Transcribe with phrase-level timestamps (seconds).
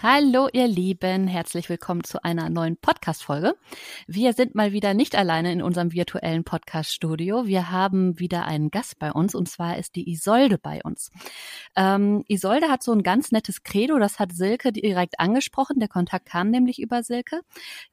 [0.00, 3.56] Hallo ihr Lieben, herzlich willkommen zu einer neuen Podcast-Folge.
[4.06, 7.46] Wir sind mal wieder nicht alleine in unserem virtuellen Podcast-Studio.
[7.46, 11.10] Wir haben wieder einen Gast bei uns und zwar ist die Isolde bei uns.
[11.74, 15.80] Ähm, Isolde hat so ein ganz nettes Credo, das hat Silke direkt angesprochen.
[15.80, 17.40] Der Kontakt kam nämlich über Silke.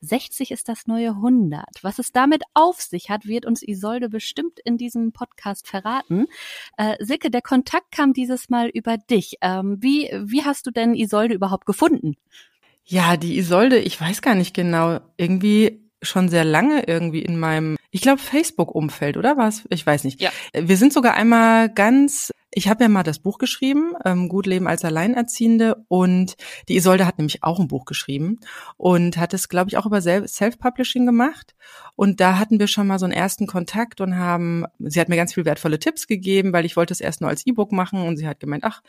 [0.02, 1.66] 60 ist das neue 100.
[1.82, 6.28] Was es damit auf sich hat, wird uns Isolde bestimmt in diesem Podcast verraten.
[6.78, 9.38] Äh, Silke, der Kontakt kam dieses Mal über dich.
[9.42, 11.95] Ähm, wie, wie hast du denn Isolde überhaupt gefunden?
[11.96, 12.16] Gefunden?
[12.86, 17.78] Ja, die Isolde, ich weiß gar nicht genau, irgendwie schon sehr lange irgendwie in meinem,
[17.90, 19.64] ich glaube, Facebook-Umfeld, oder was?
[19.70, 20.22] Ich weiß nicht.
[20.22, 20.30] Ja.
[20.54, 24.66] Wir sind sogar einmal ganz ich habe ja mal das Buch geschrieben, ähm, Gut Leben
[24.66, 25.84] als Alleinerziehende.
[25.90, 26.36] Und
[26.70, 28.40] die Isolde hat nämlich auch ein Buch geschrieben
[28.78, 31.54] und hat es, glaube ich, auch über Self-Publishing gemacht.
[31.98, 35.18] Und da hatten wir schon mal so einen ersten Kontakt und haben, sie hat mir
[35.18, 38.16] ganz viele wertvolle Tipps gegeben, weil ich wollte es erst nur als E-Book machen und
[38.16, 38.82] sie hat gemeint, ach,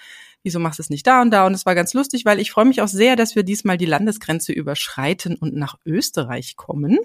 [0.45, 1.45] wieso machst du es nicht da und da?
[1.45, 3.85] Und es war ganz lustig, weil ich freue mich auch sehr, dass wir diesmal die
[3.85, 6.99] Landesgrenze überschreiten und nach Österreich kommen.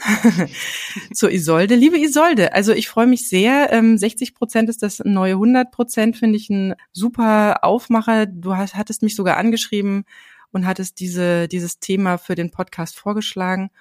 [1.13, 1.73] Zur Isolde.
[1.73, 3.69] Liebe Isolde, also ich freue mich sehr.
[3.72, 8.27] 60 ähm, Prozent ist das neue 100 Prozent, finde ich ein super Aufmacher.
[8.27, 10.05] Du hast, hattest mich sogar angeschrieben
[10.52, 13.71] und hattest diese, dieses Thema für den Podcast vorgeschlagen.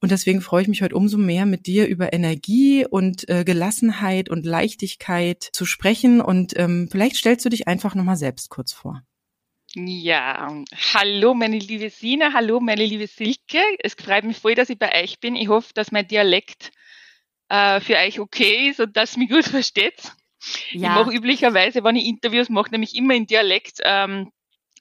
[0.00, 4.30] Und deswegen freue ich mich heute umso mehr, mit dir über Energie und äh, Gelassenheit
[4.30, 6.20] und Leichtigkeit zu sprechen.
[6.20, 9.02] Und ähm, vielleicht stellst du dich einfach nochmal selbst kurz vor.
[9.74, 13.60] Ja, hallo meine liebe Sina, hallo meine liebe Silke.
[13.78, 15.36] Es freut mich voll, dass ich bei euch bin.
[15.36, 16.72] Ich hoffe, dass mein Dialekt
[17.50, 20.12] äh, für euch okay ist und dass ihr mich gut versteht.
[20.70, 20.80] Ja.
[20.80, 24.32] Ich mache üblicherweise, wenn ich Interviews mache, nämlich immer in Dialekt, ähm,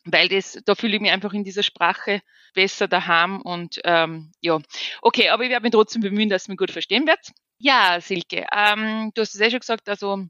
[0.05, 2.21] weil das, da fühle ich mich einfach in dieser Sprache
[2.53, 4.59] besser daheim und ähm, ja.
[5.01, 7.19] Okay, aber ich werde mich trotzdem bemühen, dass ihr mich gut verstehen wird.
[7.57, 10.25] Ja, Silke, ähm, du hast es ja schon gesagt, also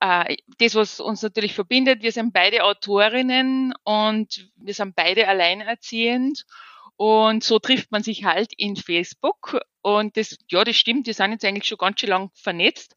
[0.00, 6.44] äh, das, was uns natürlich verbindet, wir sind beide Autorinnen und wir sind beide alleinerziehend
[6.96, 11.32] und so trifft man sich halt in Facebook und das, ja, das stimmt, wir sind
[11.32, 12.94] jetzt eigentlich schon ganz schön lang vernetzt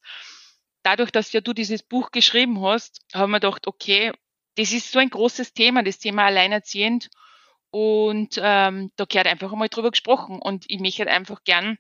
[0.84, 4.12] dadurch, dass ja du dieses Buch geschrieben hast, haben wir gedacht, okay,
[4.56, 7.10] das ist so ein großes Thema, das Thema Alleinerziehend.
[7.72, 10.40] Und ähm, da gehört einfach einmal drüber gesprochen.
[10.40, 11.78] Und ich möchte einfach gern,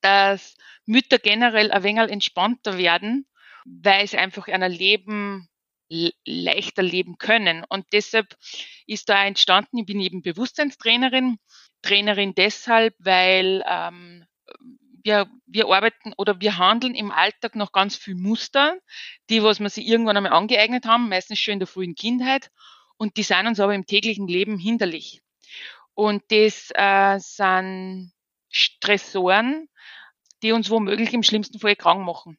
[0.00, 3.26] dass Mütter generell ein wenig entspannter werden,
[3.64, 5.48] weil sie einfach ein Leben
[5.88, 7.64] leichter leben können.
[7.68, 8.34] Und deshalb
[8.86, 11.38] ist da entstanden, ich bin eben Bewusstseinstrainerin,
[11.82, 14.24] Trainerin deshalb, weil ähm,
[15.06, 18.76] wir, wir arbeiten oder wir handeln im Alltag noch ganz viel Muster,
[19.30, 22.50] die, was wir sich irgendwann einmal angeeignet haben, meistens schon in der frühen Kindheit.
[22.98, 25.22] Und die sind uns aber im täglichen Leben hinderlich.
[25.94, 28.12] Und das äh, sind
[28.50, 29.68] Stressoren,
[30.42, 32.38] die uns womöglich im schlimmsten Fall krank machen.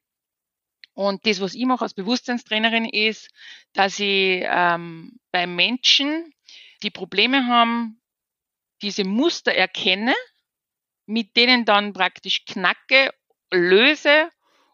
[0.94, 3.30] Und das, was ich mache als Bewusstseinstrainerin, ist,
[3.74, 6.34] dass ich ähm, bei Menschen,
[6.84, 8.02] die Probleme haben,
[8.82, 10.14] diese Muster erkenne
[11.07, 13.12] mit denen dann praktisch knacke,
[13.51, 14.29] löse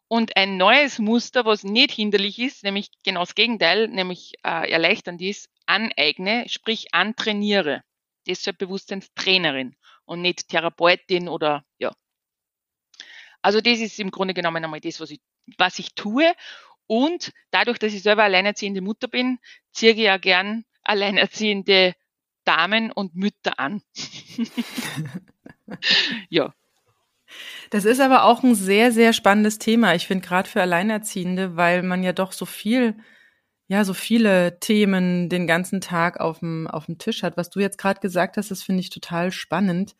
[0.07, 5.21] und ein neues Muster, was nicht hinderlich ist, nämlich genau das Gegenteil, nämlich äh, erleichternd
[5.21, 7.83] ist, aneigne, sprich antrainiere.
[8.27, 11.93] Deshalb Bewusstseinstrainerin und nicht Therapeutin oder ja.
[13.41, 15.21] Also das ist im Grunde genommen einmal das, was ich,
[15.57, 16.33] was ich tue.
[16.87, 19.39] Und dadurch, dass ich selber alleinerziehende Mutter bin,
[19.71, 21.95] ziehe ich ja gern alleinerziehende
[22.45, 23.81] Damen und Mütter an.
[26.29, 26.53] ja.
[27.69, 29.95] Das ist aber auch ein sehr, sehr spannendes Thema.
[29.95, 32.95] Ich finde gerade für Alleinerziehende, weil man ja doch so viel,
[33.67, 37.37] ja, so viele Themen den ganzen Tag auf dem, auf dem Tisch hat.
[37.37, 39.95] Was du jetzt gerade gesagt hast, das finde ich total spannend.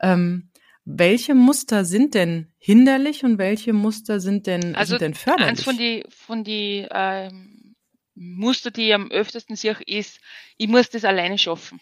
[0.00, 0.50] Ähm,
[0.84, 5.48] welche Muster sind denn hinderlich und welche Muster sind denn, also sind denn förderlich?
[5.48, 7.74] Eins von die, von die ähm,
[8.14, 10.20] Muster, die ich am öftesten sehe, ist,
[10.56, 11.80] ich muss das alleine schaffen.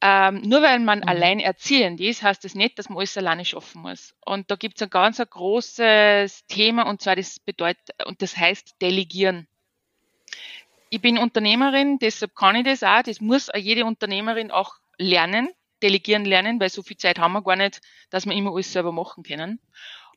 [0.00, 1.08] Ähm, nur weil man mhm.
[1.08, 4.14] allein erziehend ist, heißt das nicht, dass man alles alleine schaffen muss.
[4.24, 8.36] Und da gibt es ein ganz ein großes Thema und zwar das bedeutet, und das
[8.36, 9.48] heißt Delegieren.
[10.90, 13.02] Ich bin Unternehmerin, deshalb kann ich das auch.
[13.02, 15.48] Das muss jede Unternehmerin auch lernen,
[15.82, 17.80] delegieren lernen, weil so viel Zeit haben wir gar nicht,
[18.10, 19.60] dass wir immer alles selber machen können.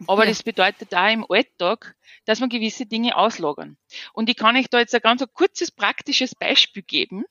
[0.08, 0.30] Aber ja.
[0.30, 1.96] das bedeutet da im Alltag,
[2.26, 3.78] dass wir gewisse Dinge auslagern.
[4.14, 7.26] Und ich kann euch da jetzt ein ganz ein kurzes praktisches Beispiel geben.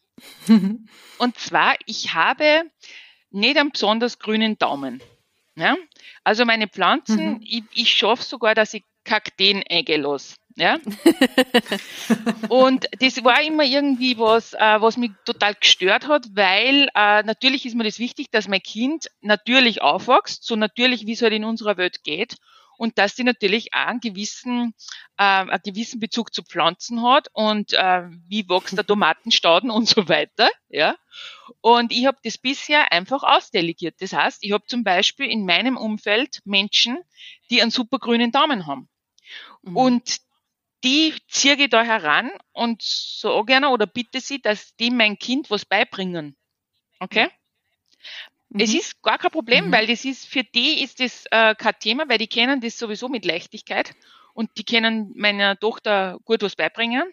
[1.18, 2.64] Und zwar, ich habe
[3.30, 5.02] nicht einen besonders grünen Daumen.
[5.56, 5.76] Ja?
[6.24, 7.40] Also meine Pflanzen, mhm.
[7.42, 10.36] ich, ich schaffe sogar, dass ich Kakteen eingelassen.
[10.56, 10.78] Ja?
[12.48, 17.64] und das war immer irgendwie was, äh, was mich total gestört hat, weil äh, natürlich
[17.64, 21.44] ist mir das wichtig, dass mein Kind natürlich aufwächst, so natürlich, wie es halt in
[21.44, 22.36] unserer Welt geht
[22.80, 24.72] und dass sie natürlich auch einen gewissen,
[25.18, 30.08] äh, einen gewissen Bezug zu Pflanzen hat und äh, wie wächst der Tomatenstauden und so
[30.08, 30.48] weiter.
[30.70, 30.96] Ja.
[31.60, 33.96] Und ich habe das bisher einfach ausdelegiert.
[34.00, 36.98] Das heißt, ich habe zum Beispiel in meinem Umfeld Menschen,
[37.50, 38.88] die einen super grünen Daumen haben.
[39.60, 39.76] Mhm.
[39.76, 40.16] Und
[40.82, 45.50] die ziehe ich da heran und so gerne oder bitte sie, dass die mein Kind
[45.50, 46.34] was beibringen.
[46.98, 47.28] Okay?
[48.50, 48.60] Mhm.
[48.60, 49.72] Es ist gar kein Problem, mhm.
[49.72, 53.08] weil das ist, für die ist das äh, kein Thema, weil die kennen das sowieso
[53.08, 53.94] mit Leichtigkeit
[54.34, 57.04] und die können meiner Tochter gut was beibringen.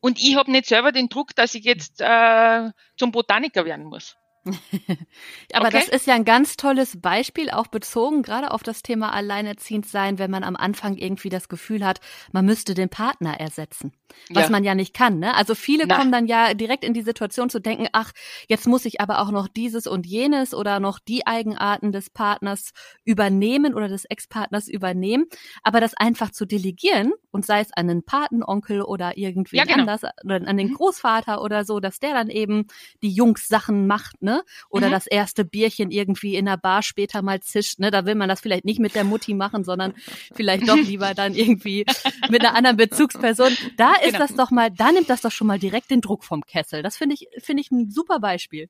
[0.00, 4.16] Und ich habe nicht selber den Druck, dass ich jetzt äh, zum Botaniker werden muss.
[5.52, 5.78] Aber okay.
[5.78, 10.18] das ist ja ein ganz tolles Beispiel, auch bezogen gerade auf das Thema Alleinerziehend sein,
[10.18, 12.00] wenn man am Anfang irgendwie das Gefühl hat,
[12.32, 13.92] man müsste den Partner ersetzen.
[14.30, 14.50] Was ja.
[14.50, 15.34] man ja nicht kann, ne?
[15.34, 15.96] Also viele Na.
[15.96, 18.12] kommen dann ja direkt in die Situation zu denken, ach,
[18.48, 22.72] jetzt muss ich aber auch noch dieses und jenes oder noch die Eigenarten des Partners
[23.04, 25.26] übernehmen oder des Ex-Partners übernehmen.
[25.62, 29.80] Aber das einfach zu delegieren und sei es an den Patenonkel oder irgendwie ja, genau.
[29.80, 30.74] anders oder an den mhm.
[30.74, 32.66] Großvater oder so, dass der dann eben
[33.02, 34.33] die Jungs Sachen macht, ne?
[34.68, 34.92] Oder mhm.
[34.92, 37.90] das erste Bierchen irgendwie in der Bar später mal zischt, ne?
[37.90, 39.94] Da will man das vielleicht nicht mit der Mutti machen, sondern
[40.34, 41.84] vielleicht doch lieber dann irgendwie
[42.28, 43.56] mit einer anderen Bezugsperson.
[43.76, 44.18] Da ist genau.
[44.18, 46.82] das doch mal, da nimmt das doch schon mal direkt den Druck vom Kessel.
[46.82, 48.68] Das finde ich, finde ich ein super Beispiel.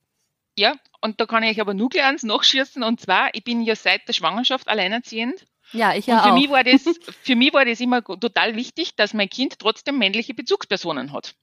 [0.57, 2.83] Ja, und da kann ich aber nur gleich eins nachschießen.
[2.83, 5.47] Und zwar, ich bin ja seit der Schwangerschaft alleinerziehend.
[5.73, 6.39] Ja, ich ja und für auch.
[6.39, 6.85] Mich war das,
[7.23, 11.35] für mich war das immer total wichtig, dass mein Kind trotzdem männliche Bezugspersonen hat.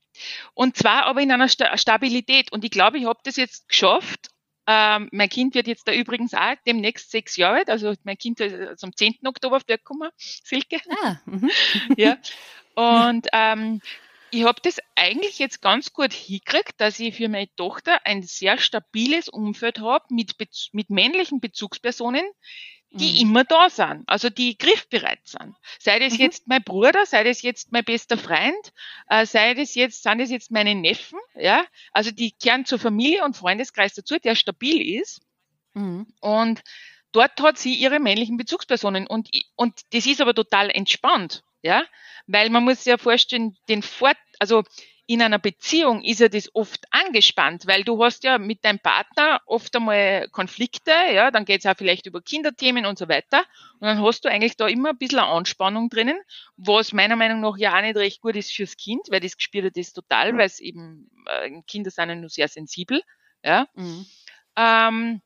[0.53, 2.51] Und zwar aber in einer Stabilität.
[2.51, 4.29] Und ich glaube, ich habe das jetzt geschafft.
[4.67, 7.69] Ähm, mein Kind wird jetzt da übrigens auch demnächst sechs Jahre alt.
[7.69, 9.19] Also mein Kind ist am 10.
[9.25, 10.79] Oktober auf der gekommen, Silke.
[11.03, 11.49] Ah, mhm.
[11.97, 12.17] ja.
[12.75, 13.81] Und ähm,
[14.29, 18.57] ich habe das eigentlich jetzt ganz gut hingekriegt, dass ich für meine Tochter ein sehr
[18.57, 20.35] stabiles Umfeld habe mit,
[20.71, 22.23] mit männlichen Bezugspersonen,
[22.91, 23.29] die mhm.
[23.29, 25.55] immer da sind, also die griffbereit sind.
[25.79, 26.19] Sei das mhm.
[26.19, 28.73] jetzt mein Bruder, sei das jetzt mein bester Freund,
[29.09, 33.23] äh, sei das jetzt, sind das jetzt meine Neffen, ja, also die kehren zur Familie
[33.23, 35.21] und Freundeskreis dazu, der stabil ist.
[35.73, 36.07] Mhm.
[36.19, 36.61] Und
[37.13, 41.83] dort hat sie ihre männlichen Bezugspersonen und, und das ist aber total entspannt, ja,
[42.27, 44.63] weil man muss sich ja vorstellen, den Fort, also
[45.11, 49.41] in einer Beziehung ist ja das oft angespannt, weil du hast ja mit deinem Partner
[49.45, 53.39] oft einmal Konflikte, ja, dann geht es auch vielleicht über Kinderthemen und so weiter.
[53.81, 56.17] Und dann hast du eigentlich da immer ein bisschen eine Anspannung drinnen,
[56.55, 59.75] was meiner Meinung nach ja auch nicht recht gut ist fürs Kind, weil das spürt
[59.75, 63.01] das total, weil es eben, äh, Kinder sind ja nur sehr sensibel,
[63.43, 63.67] ja.
[63.75, 64.05] Mhm.
[64.55, 65.21] Ähm,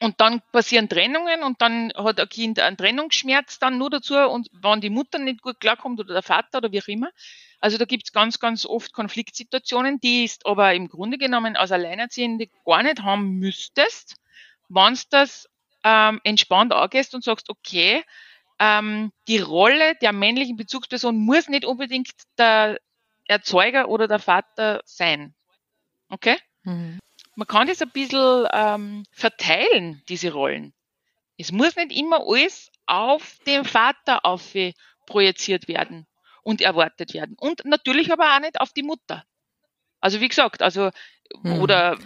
[0.00, 4.48] und dann passieren Trennungen und dann hat ein Kind einen Trennungsschmerz dann nur dazu und
[4.52, 7.10] wenn die Mutter nicht gut klarkommt oder der Vater oder wie auch immer.
[7.60, 12.48] Also da gibt's ganz, ganz oft Konfliktsituationen, die ist aber im Grunde genommen als Alleinerziehende
[12.64, 14.16] gar nicht haben müsstest,
[14.68, 15.48] wenn das
[15.84, 18.02] ähm, entspannt angehst und sagst, okay,
[18.58, 22.78] ähm, die Rolle der männlichen Bezugsperson muss nicht unbedingt der
[23.26, 25.34] Erzeuger oder der Vater sein.
[26.08, 26.36] Okay?
[26.62, 26.98] Mhm
[27.36, 30.72] man kann das ein bisschen ähm, verteilen, diese Rollen.
[31.36, 34.54] Es muss nicht immer alles auf den Vater auf
[35.06, 36.06] projiziert werden
[36.42, 37.36] und erwartet werden.
[37.38, 39.24] Und natürlich aber auch nicht auf die Mutter.
[40.00, 40.90] Also wie gesagt, also
[41.42, 41.60] mhm.
[41.60, 41.98] oder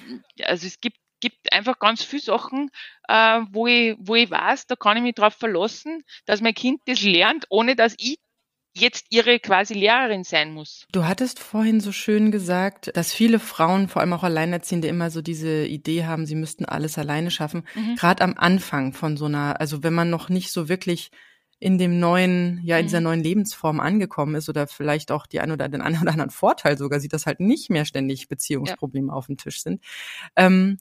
[0.42, 2.70] also es gibt gibt einfach ganz viele Sachen,
[3.08, 6.80] äh, wo ich wo ich weiß, da kann ich mich darauf verlassen, dass mein Kind
[6.86, 8.18] das lernt, ohne dass ich
[8.80, 10.86] jetzt ihre quasi Lehrerin sein muss.
[10.92, 15.22] Du hattest vorhin so schön gesagt, dass viele Frauen, vor allem auch Alleinerziehende, immer so
[15.22, 17.64] diese Idee haben, sie müssten alles alleine schaffen.
[17.74, 17.96] Mhm.
[17.96, 21.10] Gerade am Anfang von so einer, also wenn man noch nicht so wirklich
[21.60, 23.04] in dem neuen, ja, in dieser mhm.
[23.04, 26.78] neuen Lebensform angekommen ist oder vielleicht auch die ein oder den einen oder anderen Vorteil
[26.78, 29.14] sogar sieht, dass halt nicht mehr ständig Beziehungsprobleme ja.
[29.14, 29.82] auf dem Tisch sind.
[30.36, 30.78] Ähm,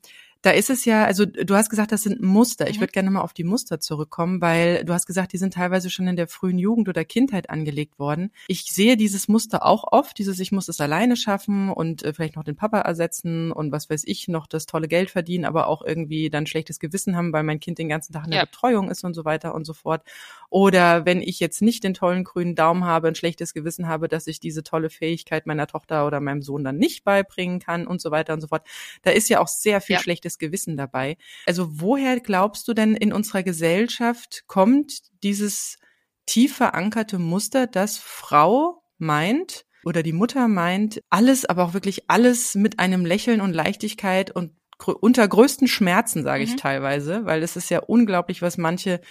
[0.48, 2.70] da ist es ja, also du hast gesagt, das sind Muster.
[2.70, 2.84] Ich mhm.
[2.84, 6.08] würde gerne mal auf die Muster zurückkommen, weil du hast gesagt, die sind teilweise schon
[6.08, 8.32] in der frühen Jugend oder Kindheit angelegt worden.
[8.48, 12.38] Ich sehe dieses Muster auch oft, dieses ich muss es alleine schaffen und äh, vielleicht
[12.38, 15.82] noch den Papa ersetzen und was weiß ich, noch das tolle Geld verdienen, aber auch
[15.82, 18.46] irgendwie dann schlechtes Gewissen haben, weil mein Kind den ganzen Tag in der ja.
[18.46, 20.04] Betreuung ist und so weiter und so fort.
[20.50, 24.28] Oder wenn ich jetzt nicht den tollen grünen Daumen habe, ein schlechtes Gewissen habe, dass
[24.28, 28.12] ich diese tolle Fähigkeit meiner Tochter oder meinem Sohn dann nicht beibringen kann und so
[28.12, 28.66] weiter und so fort.
[29.02, 30.00] Da ist ja auch sehr viel ja.
[30.00, 31.18] schlechtes Gewissen dabei.
[31.46, 35.78] Also woher glaubst du denn in unserer Gesellschaft kommt dieses
[36.26, 42.56] tief verankerte Muster, dass Frau meint, oder die Mutter meint, alles, aber auch wirklich alles
[42.56, 44.52] mit einem Lächeln und Leichtigkeit und
[44.86, 46.58] unter größten Schmerzen, sage ich mhm.
[46.58, 49.02] teilweise, weil es ist ja unglaublich, was manche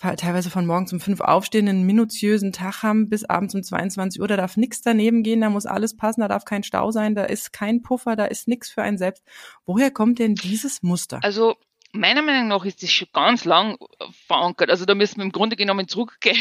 [0.00, 4.28] teilweise von morgens um fünf aufstehen, einen minutiösen Tag haben bis abends um 22 Uhr.
[4.28, 7.24] Da darf nichts daneben gehen, da muss alles passen, da darf kein Stau sein, da
[7.24, 9.22] ist kein Puffer, da ist nichts für einen selbst.
[9.66, 11.20] Woher kommt denn dieses Muster?
[11.22, 11.56] Also
[11.92, 13.76] meiner Meinung nach ist das schon ganz lang
[14.26, 14.70] verankert.
[14.70, 16.38] Also da müssen wir im Grunde genommen zurückgehen.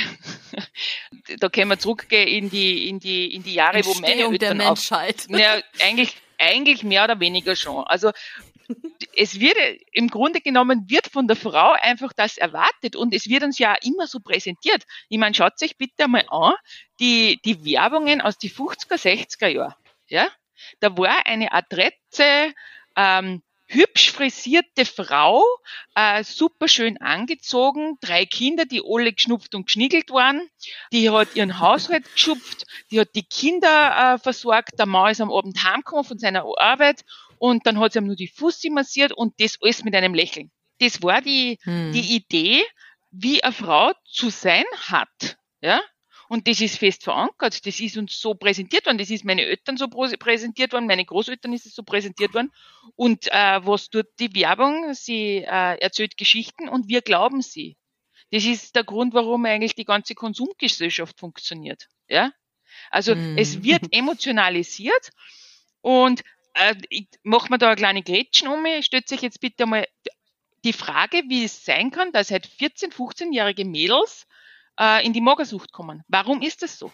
[1.40, 4.56] da können wir zurückgehen in die, in die, in die Jahre, wo meine Eltern der
[4.56, 5.28] Menschheit.
[5.30, 7.84] Auf, ja, eigentlich, eigentlich mehr oder weniger schon.
[7.86, 8.12] Also
[9.16, 9.58] es wird
[9.92, 13.76] im Grunde genommen wird von der Frau einfach das erwartet und es wird uns ja
[13.82, 14.84] immer so präsentiert.
[15.10, 16.54] Ich meine, schaut euch bitte mal an,
[17.00, 19.76] die, die Werbungen aus die 50er, 60er Jahren.
[20.08, 20.28] Ja?
[20.80, 22.54] Da war eine Adresse,
[22.96, 25.44] ähm, hübsch frisierte Frau,
[25.94, 30.42] äh, super schön angezogen, drei Kinder, die alle geschnupft und geschniegelt waren.
[30.92, 35.32] Die hat ihren Haushalt geschupft, die hat die Kinder äh, versorgt, der Mann ist am
[35.32, 37.06] Abend heimgekommen von seiner Arbeit
[37.40, 40.52] und dann hat sie ihm nur die Fussi massiert und das alles mit einem Lächeln.
[40.80, 41.92] Das war die, hm.
[41.92, 42.64] die Idee,
[43.12, 45.38] wie eine Frau zu sein hat.
[45.62, 45.82] Ja?
[46.28, 47.66] Und das ist fest verankert.
[47.66, 49.00] Das ist uns so präsentiert worden.
[49.00, 50.86] Das ist meine Eltern so präsentiert worden.
[50.86, 52.52] Meine Großeltern ist es so präsentiert worden.
[52.96, 54.94] Und äh, was tut die Werbung?
[54.94, 57.78] Sie äh, erzählt Geschichten und wir glauben sie.
[58.32, 61.88] Das ist der Grund, warum eigentlich die ganze Konsumgesellschaft funktioniert.
[62.08, 62.32] Ja?
[62.92, 63.38] Also mhm.
[63.38, 65.10] es wird emotionalisiert
[65.82, 66.22] und
[66.54, 68.86] äh, ich mache mir da eine kleine Gretchen um mich.
[68.86, 69.88] Stellt sich jetzt bitte mal
[70.64, 74.28] die Frage, wie es sein kann, dass halt 14-, 15-jährige Mädels
[74.80, 76.04] äh, in die Magersucht kommen.
[76.08, 76.92] Warum ist das so?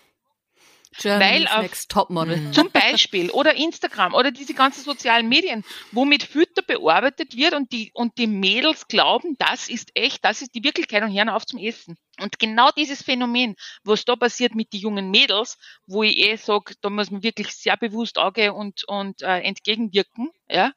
[0.97, 2.37] Germany's Weil Next Topmodel.
[2.37, 2.53] Mhm.
[2.53, 7.71] Zum Beispiel oder Instagram oder diese ganzen sozialen Medien, wo mit Fütter bearbeitet wird und
[7.71, 11.45] die, und die Mädels glauben, das ist echt, das ist die Wirklichkeit und hören auf
[11.45, 11.97] zum Essen.
[12.19, 16.75] Und genau dieses Phänomen, was da passiert mit den jungen Mädels, wo ich eh sage,
[16.81, 20.71] da muss man wirklich sehr bewusst Auge und, und äh, entgegenwirken, ja,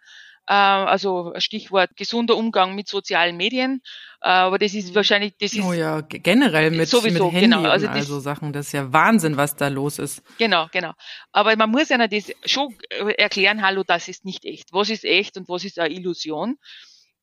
[0.52, 3.82] also Stichwort gesunder Umgang mit sozialen Medien.
[4.20, 4.94] Äh, aber das ist mhm.
[4.94, 5.62] wahrscheinlich, das ist.
[5.62, 7.68] Oh ja, generell mit, sowieso, mit Handy genau.
[7.68, 10.22] Also, das, also Sachen, das ist ja Wahnsinn, was da los ist.
[10.38, 10.92] Genau, genau.
[11.32, 12.74] Aber man muss ja das schon
[13.16, 14.72] erklären, hallo, das ist nicht echt.
[14.72, 16.56] Was ist echt und was ist eine Illusion?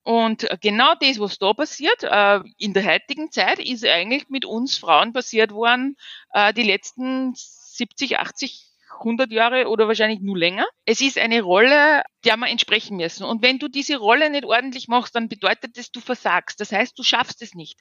[0.04, 4.78] Und genau das, was da passiert, äh, in der heutigen Zeit, ist eigentlich mit uns
[4.78, 5.98] Frauen passiert worden,
[6.32, 10.66] äh, die letzten 70, 80 100 Jahre oder wahrscheinlich nur länger.
[10.86, 13.26] Es ist eine Rolle, der wir entsprechen müssen.
[13.26, 16.60] Und wenn du diese Rolle nicht ordentlich machst, dann bedeutet das, du versagst.
[16.60, 17.80] Das heißt, du schaffst es nicht.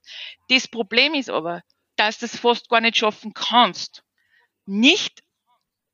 [0.49, 1.63] Das Problem ist aber,
[1.97, 4.03] dass du es fast gar nicht schaffen kannst.
[4.67, 5.23] Nicht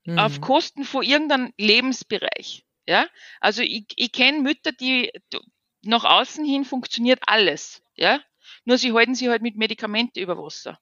[0.04, 0.18] mhm.
[0.18, 2.64] auf Kosten von irgendeinem Lebensbereich.
[2.86, 3.06] Ja,
[3.40, 5.12] also ich, ich kenne Mütter, die
[5.82, 7.82] nach außen hin funktioniert alles.
[7.94, 8.20] Ja,
[8.64, 10.78] nur sie halten sich halt mit Medikamenten über Wasser.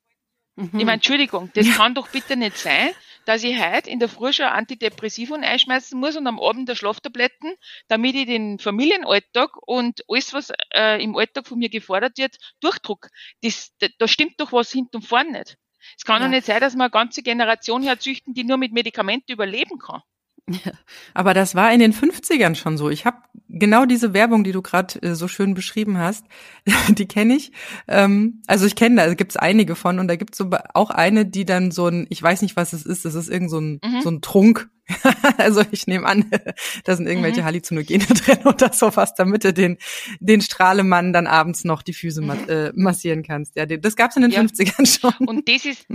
[0.56, 0.70] Mhm.
[0.72, 1.74] Ich meine, Entschuldigung, das ja.
[1.74, 2.90] kann doch bitte nicht sein,
[3.28, 7.52] dass ich heute in der Früh schon Antidepressivum einschmeißen muss und am Abend der Schlaftabletten,
[7.86, 13.08] damit ich den Familienalltag und alles, was äh, im Alltag von mir gefordert wird, durchdruck.
[13.42, 15.58] Das, da, da stimmt doch was hinten und vorn nicht.
[15.98, 16.26] Es kann ja.
[16.26, 20.00] doch nicht sein, dass man eine ganze Generation herzüchten, die nur mit Medikamenten überleben kann.
[20.48, 20.72] Ja.
[21.12, 22.88] Aber das war in den 50ern schon so.
[22.88, 23.18] Ich habe
[23.58, 26.24] genau diese Werbung, die du gerade äh, so schön beschrieben hast,
[26.88, 27.52] die kenne ich.
[27.86, 31.26] Ähm, also ich kenne, da also gibt's einige von und da gibt's so auch eine,
[31.26, 33.80] die dann so ein, ich weiß nicht, was es ist, das ist irgend so ein,
[33.84, 34.02] mhm.
[34.02, 34.68] so ein Trunk.
[35.38, 36.30] also ich nehme an,
[36.84, 37.46] da sind irgendwelche mhm.
[37.46, 39.78] Halluzinogene drin oder sowas, damit du den,
[40.20, 43.56] den Strahlemann dann abends noch die Füße ma äh, massieren kannst.
[43.56, 44.40] Ja, das gab's in den ja.
[44.40, 45.28] 50ern schon.
[45.28, 45.86] Und das ist,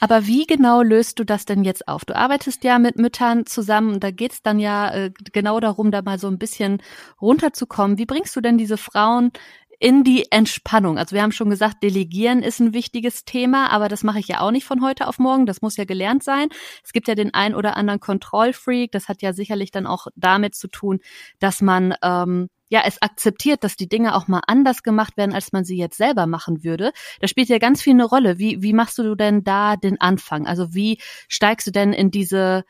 [0.00, 2.04] Aber wie genau löst du das denn jetzt auf?
[2.04, 6.02] Du arbeitest ja mit Müttern zusammen und da geht's dann ja äh, genau darum, da
[6.02, 6.82] mal so ein bisschen
[7.20, 7.98] runterzukommen.
[7.98, 9.32] Wie bringst du denn diese Frauen
[9.78, 10.98] in die Entspannung.
[10.98, 14.40] Also wir haben schon gesagt, Delegieren ist ein wichtiges Thema, aber das mache ich ja
[14.40, 15.46] auch nicht von heute auf morgen.
[15.46, 16.48] Das muss ja gelernt sein.
[16.82, 18.92] Es gibt ja den ein oder anderen Kontrollfreak.
[18.92, 21.00] Das hat ja sicherlich dann auch damit zu tun,
[21.38, 25.52] dass man ähm, ja es akzeptiert, dass die Dinge auch mal anders gemacht werden, als
[25.52, 26.92] man sie jetzt selber machen würde.
[27.20, 28.38] Da spielt ja ganz viel eine Rolle.
[28.38, 30.46] Wie wie machst du denn da den Anfang?
[30.46, 32.64] Also wie steigst du denn in diese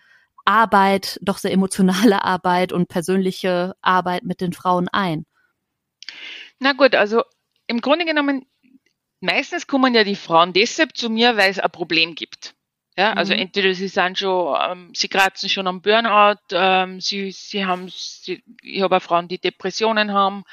[0.45, 5.27] Arbeit, doch sehr emotionale Arbeit und persönliche Arbeit mit den Frauen ein?
[6.59, 7.23] Na gut, also
[7.67, 8.47] im Grunde genommen,
[9.21, 12.55] meistens kommen ja die Frauen deshalb zu mir, weil es ein Problem gibt.
[12.97, 13.41] Ja, also mhm.
[13.41, 18.45] entweder sie sind schon, ähm, sie kratzen schon am Burnout, ähm, sie, sie haben, sie,
[18.63, 20.45] ich habe auch Frauen, die Depressionen haben,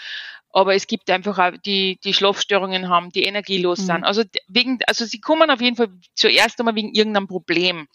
[0.50, 3.86] aber es gibt einfach auch die, die Schlafstörungen haben, die energielos mhm.
[3.86, 4.04] sind.
[4.06, 7.88] Also wegen, also sie kommen auf jeden Fall zuerst einmal wegen irgendeinem Problem.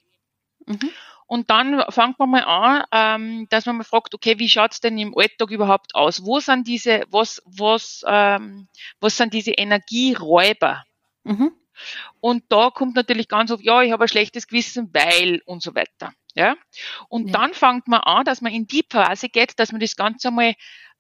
[0.65, 0.91] Mhm.
[1.27, 4.97] Und dann fängt man mal an, ähm, dass man mal fragt, okay, wie schaut's denn
[4.97, 6.25] im Alltag überhaupt aus?
[6.25, 8.69] Wo sind diese, was, was, ähm,
[9.01, 10.85] was sind diese Energieräuber?
[11.25, 11.53] Mhm.
[12.21, 15.75] Und da kommt natürlich ganz oft, ja, ich habe ein schlechtes Gewissen, weil und so
[15.75, 16.13] weiter.
[16.35, 16.57] Ja.
[17.09, 17.33] Und ja.
[17.33, 20.55] dann fängt man an, dass man in die Phase geht, dass man das Ganze mal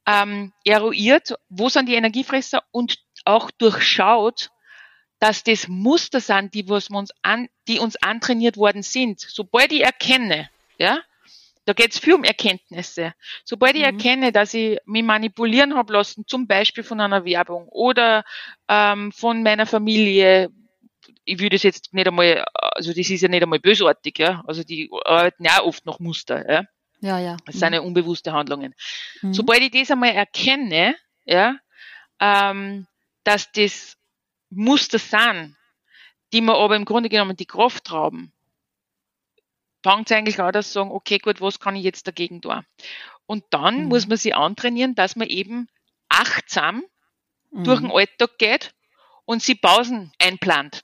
[0.06, 4.50] ähm, eruiert, wo sind die Energiefresser und auch durchschaut,
[5.18, 9.20] dass das Muster sind, die, was uns an, die uns antrainiert worden sind.
[9.20, 11.00] Sobald ich erkenne, ja,
[11.64, 13.12] da geht es viel um Erkenntnisse.
[13.44, 13.98] Sobald ich mhm.
[13.98, 18.24] erkenne, dass ich mich manipulieren habe lassen, zum Beispiel von einer Werbung oder
[18.68, 20.50] ähm, von meiner Familie,
[21.24, 24.44] ich würde das jetzt nicht einmal, also das ist ja nicht einmal bösartig, ja.
[24.46, 26.62] Also die arbeiten ja oft nach Muster, ja.
[27.00, 27.36] Ja, ja.
[27.46, 27.88] Das sind ja mhm.
[27.88, 28.74] unbewusste Handlungen.
[29.22, 29.34] Mhm.
[29.34, 30.94] Sobald ich das einmal erkenne,
[31.24, 31.56] ja,
[32.20, 32.86] ähm,
[33.24, 33.96] dass das
[34.56, 35.56] Muster sind,
[36.32, 38.32] die mir aber im Grunde genommen die Kraft rauben,
[39.82, 42.64] fängt es eigentlich an, dass sagen, okay, gut, was kann ich jetzt dagegen tun?
[43.26, 43.88] Und dann mhm.
[43.88, 45.68] muss man sich antrainieren, dass man eben
[46.08, 46.84] achtsam
[47.50, 47.64] mhm.
[47.64, 48.74] durch den Alltag geht
[49.24, 50.82] und sie Pausen einplant.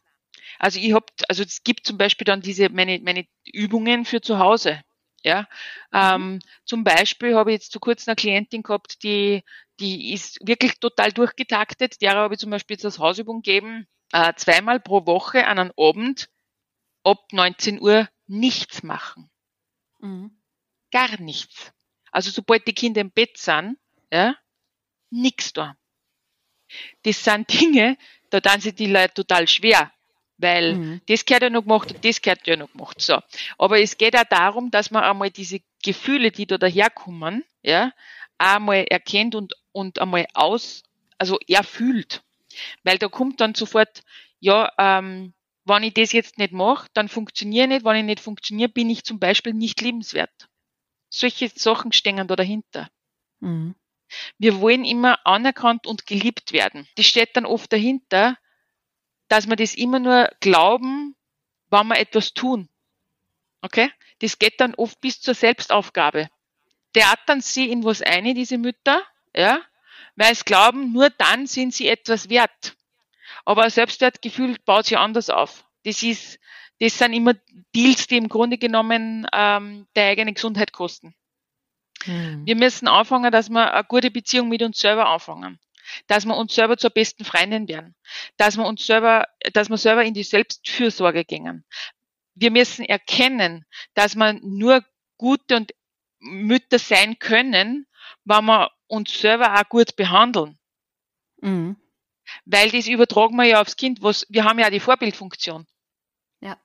[0.59, 4.39] Also ich habe, also es gibt zum Beispiel dann diese meine meine Übungen für zu
[4.39, 4.83] Hause.
[5.25, 5.49] Ja,
[5.93, 9.45] ähm, zum Beispiel habe ich jetzt zu kurz eine Klientin gehabt, die
[9.83, 12.01] die ist wirklich total durchgetaktet.
[12.01, 15.73] Der habe ich zum Beispiel jetzt als Hausübung gegeben, äh, zweimal pro Woche an einem
[15.77, 16.31] Abend
[17.03, 19.29] ab 19 Uhr nichts machen.
[19.99, 20.37] Mhm.
[20.93, 21.73] Gar nichts.
[22.13, 23.77] Also sobald die Kinder im Bett sind,
[24.13, 24.37] ja,
[25.11, 25.77] nichts da.
[27.03, 27.99] Das sind Dinge,
[28.31, 29.93] da dann sich die Leute total schwer,
[30.39, 31.01] weil mhm.
[31.09, 33.01] das gehört ja noch gemacht und das gehört ja noch gemacht.
[33.01, 33.19] So.
[33.59, 37.93] Aber es geht auch darum, dass man einmal diese Gefühle, die da daherkommen, ja,
[38.39, 40.83] einmal erkennt und, und einmal aus,
[41.19, 42.23] also erfüllt.
[42.85, 44.03] Weil da kommt dann sofort,
[44.41, 47.85] ja, ähm, wenn ich das jetzt nicht mache, dann funktioniere ich nicht.
[47.85, 50.49] Wenn ich nicht funktioniere, bin ich zum Beispiel nicht liebenswert.
[51.09, 52.89] Solche Sachen stehen da dahinter.
[53.41, 53.75] Mhm.
[54.39, 56.89] Wir wollen immer anerkannt und geliebt werden.
[56.97, 58.37] Das steht dann oft dahinter,
[59.29, 61.17] dass wir das immer nur glauben,
[61.71, 62.69] wenn wir etwas tun.
[63.63, 63.91] Okay?
[64.19, 66.29] Das geht dann oft bis zur Selbstaufgabe.
[66.93, 69.03] Theatern sie in was eine, diese Mütter,
[69.35, 69.63] ja,
[70.17, 72.77] weil es glauben, nur dann sind sie etwas wert.
[73.45, 75.65] Aber Selbstwertgefühl baut sich anders auf.
[75.85, 76.39] Das ist,
[76.81, 77.35] das sind immer
[77.75, 81.15] Deals, die im Grunde genommen ähm, der eigene Gesundheit kosten.
[82.05, 82.47] Hm.
[82.47, 85.59] Wir müssen anfangen, dass wir eine gute Beziehung mit uns selber anfangen.
[86.07, 87.95] Dass wir uns selber zur besten Freundin werden.
[88.37, 91.65] Dass wir uns selber, dass wir selber in die Selbstfürsorge gehen.
[92.35, 94.85] Wir müssen erkennen, dass wir nur
[95.19, 95.73] gute und
[96.21, 97.87] Mütter sein können,
[98.25, 100.59] wenn wir uns selber auch gut behandeln.
[101.41, 101.77] Mhm.
[102.45, 105.67] Weil das übertragen wir ja aufs Kind, was, wir haben ja auch die Vorbildfunktion.
[106.41, 106.57] Ja.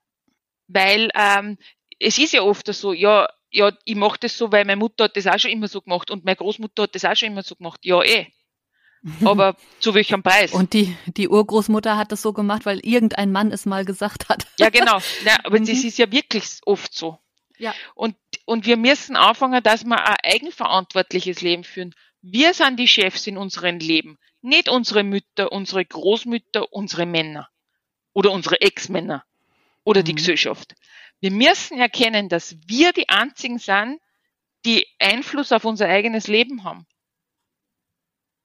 [0.68, 1.58] Weil ähm,
[2.00, 5.18] es ist ja oft so, ja, ja, ich mache das so, weil meine Mutter hat
[5.18, 7.56] das auch schon immer so gemacht und meine Großmutter hat das auch schon immer so
[7.56, 7.80] gemacht.
[7.84, 8.28] Ja, eh.
[9.26, 10.52] Aber zu welchem Preis?
[10.52, 14.48] Und die, die Urgroßmutter hat das so gemacht, weil irgendein Mann es mal gesagt hat.
[14.60, 15.00] Ja, genau.
[15.24, 17.20] Ja, aber das ist ja wirklich oft so.
[17.58, 17.74] Ja.
[17.96, 18.16] Und,
[18.46, 21.94] und wir müssen anfangen, dass wir ein eigenverantwortliches Leben führen.
[22.22, 27.50] Wir sind die Chefs in unserem Leben, nicht unsere Mütter, unsere Großmütter, unsere Männer
[28.14, 29.24] oder unsere Ex-Männer
[29.84, 30.06] oder mhm.
[30.06, 30.76] die Gesellschaft.
[31.20, 34.00] Wir müssen erkennen, dass wir die einzigen sind,
[34.66, 36.86] die Einfluss auf unser eigenes Leben haben.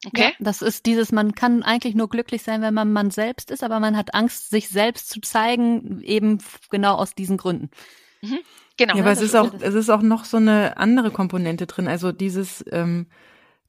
[0.04, 0.22] Okay?
[0.22, 3.62] Ja, das ist dieses, man kann eigentlich nur glücklich sein, wenn man man selbst ist,
[3.62, 6.38] aber man hat Angst, sich selbst zu zeigen, eben
[6.70, 7.70] genau aus diesen Gründen.
[8.20, 8.40] Mhm.
[8.82, 8.96] Genau.
[8.96, 11.86] Ja, aber es ist auch, es ist auch noch so eine andere Komponente drin.
[11.86, 13.06] Also dieses, ähm,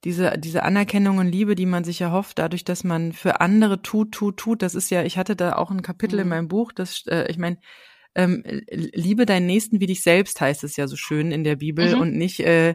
[0.04, 4.12] diese, diese Anerkennung und Liebe, die man sich erhofft, dadurch, dass man für andere tut,
[4.12, 4.63] tut, tut.
[4.63, 6.21] Das ist ja, ich hatte da auch ein Kapitel mhm.
[6.21, 7.58] in meinem Buch, das, äh, ich meine,
[8.15, 11.95] ähm, liebe deinen Nächsten wie dich selbst, heißt es ja so schön in der Bibel
[11.95, 12.02] mhm.
[12.02, 12.73] und nicht äh,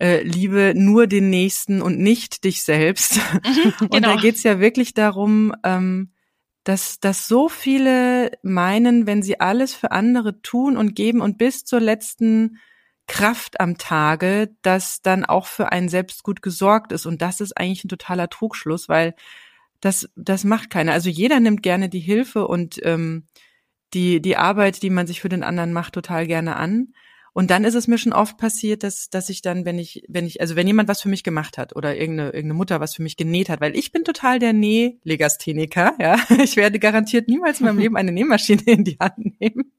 [0.00, 3.16] äh, liebe nur den Nächsten und nicht dich selbst.
[3.16, 3.74] Mhm, genau.
[3.80, 4.20] Und da genau.
[4.20, 6.10] geht's ja wirklich darum, ähm,
[6.68, 11.64] dass, dass so viele meinen, wenn sie alles für andere tun und geben und bis
[11.64, 12.58] zur letzten
[13.06, 17.06] Kraft am Tage, dass dann auch für einen selbst gut gesorgt ist.
[17.06, 19.14] Und das ist eigentlich ein totaler Trugschluss, weil
[19.80, 20.92] das, das macht keiner.
[20.92, 23.24] Also jeder nimmt gerne die Hilfe und ähm,
[23.94, 26.92] die, die Arbeit, die man sich für den anderen macht, total gerne an.
[27.38, 30.26] Und dann ist es mir schon oft passiert, dass, dass ich dann, wenn ich, wenn
[30.26, 33.02] ich, also wenn jemand was für mich gemacht hat oder irgendeine, irgendeine Mutter was für
[33.04, 36.16] mich genäht hat, weil ich bin total der Nählegastheniker, ja.
[36.42, 39.72] Ich werde garantiert niemals in meinem Leben eine Nähmaschine in die Hand nehmen.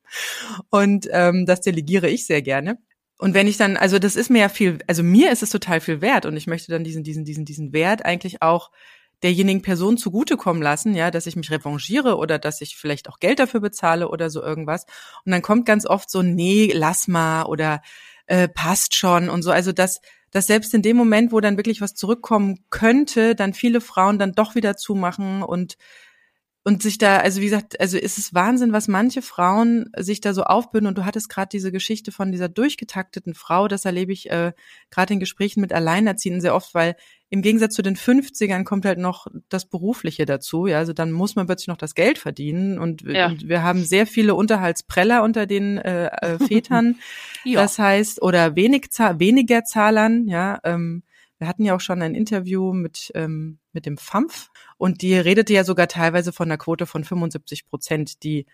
[0.69, 2.78] Und ähm, das delegiere ich sehr gerne.
[3.17, 5.82] Und wenn ich dann, also das ist mir ja viel, also mir ist es total
[5.82, 8.72] viel wert und ich möchte dann diesen, diesen, diesen, diesen Wert eigentlich auch
[9.23, 13.39] derjenigen Person zugutekommen lassen, ja, dass ich mich revanchiere oder dass ich vielleicht auch Geld
[13.39, 14.86] dafür bezahle oder so irgendwas.
[15.25, 17.82] Und dann kommt ganz oft so, nee, lass mal oder
[18.27, 19.51] äh, passt schon und so.
[19.51, 19.99] Also dass,
[20.32, 24.34] dass selbst in dem Moment, wo dann wirklich was zurückkommen könnte, dann viele Frauen dann
[24.34, 25.77] doch wieder zumachen und
[26.69, 30.36] und sich da, also wie gesagt, also ist es Wahnsinn, was manche Frauen sich da
[30.36, 30.88] so aufbünden.
[30.88, 34.51] Und du hattest gerade diese Geschichte von dieser durchgetakteten Frau, das erlebe ich äh,
[34.91, 36.95] gerade in Gesprächen mit Alleinerziehenden sehr oft, weil
[37.32, 40.67] im Gegensatz zu den 50ern kommt halt noch das Berufliche dazu.
[40.67, 43.29] Ja, also dann muss man plötzlich noch das Geld verdienen und, ja.
[43.29, 46.97] und wir haben sehr viele Unterhaltspreller unter den äh, äh, Vätern.
[47.45, 47.62] ja.
[47.62, 50.60] Das heißt, oder wenig, weniger Zahlern, ja.
[50.63, 51.01] Ähm,
[51.39, 55.54] wir hatten ja auch schon ein Interview mit, ähm, mit dem FAMF und die redete
[55.54, 58.45] ja sogar teilweise von einer Quote von 75 Prozent, die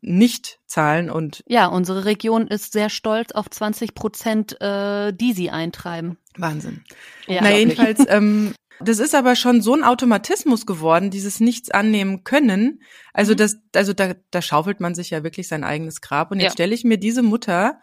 [0.00, 5.50] nicht zahlen und ja, unsere Region ist sehr stolz auf 20 Prozent, äh, die sie
[5.50, 6.18] eintreiben.
[6.36, 6.84] Wahnsinn.
[7.26, 12.24] Ja, Na jedenfalls, ähm, das ist aber schon so ein Automatismus geworden, dieses Nichts annehmen
[12.24, 12.82] können.
[13.12, 13.36] Also mhm.
[13.38, 16.30] das, also da, da schaufelt man sich ja wirklich sein eigenes Grab.
[16.30, 16.52] Und jetzt ja.
[16.52, 17.80] stelle ich mir diese Mutter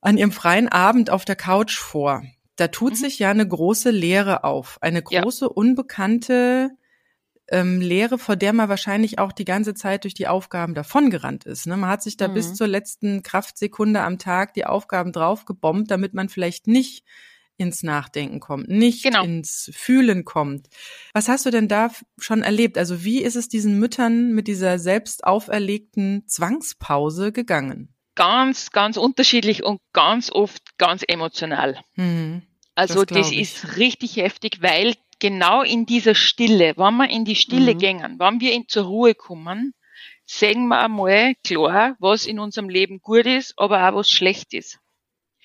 [0.00, 2.22] an ihrem freien Abend auf der Couch vor.
[2.56, 2.96] Da tut mhm.
[2.96, 5.50] sich ja eine große Leere auf, eine große ja.
[5.50, 6.70] unbekannte
[7.48, 11.66] ähm, Lehre, vor der man wahrscheinlich auch die ganze Zeit durch die Aufgaben davongerannt ist.
[11.66, 11.76] Ne?
[11.76, 12.34] Man hat sich da mhm.
[12.34, 17.04] bis zur letzten Kraftsekunde am Tag die Aufgaben draufgebombt, damit man vielleicht nicht
[17.56, 19.22] ins Nachdenken kommt, nicht genau.
[19.22, 20.68] ins Fühlen kommt.
[21.12, 22.78] Was hast du denn da schon erlebt?
[22.78, 27.93] Also wie ist es diesen Müttern mit dieser selbst auferlegten Zwangspause gegangen?
[28.14, 31.80] Ganz, ganz unterschiedlich und ganz oft ganz emotional.
[31.96, 32.42] Mhm.
[32.74, 37.36] Also das, das ist richtig heftig, weil genau in dieser Stille, wenn wir in die
[37.36, 37.78] Stille mhm.
[37.78, 39.74] gehen, wenn wir in zur Ruhe kommen,
[40.26, 44.78] sehen wir einmal klar, was in unserem Leben gut ist, aber auch was schlecht ist.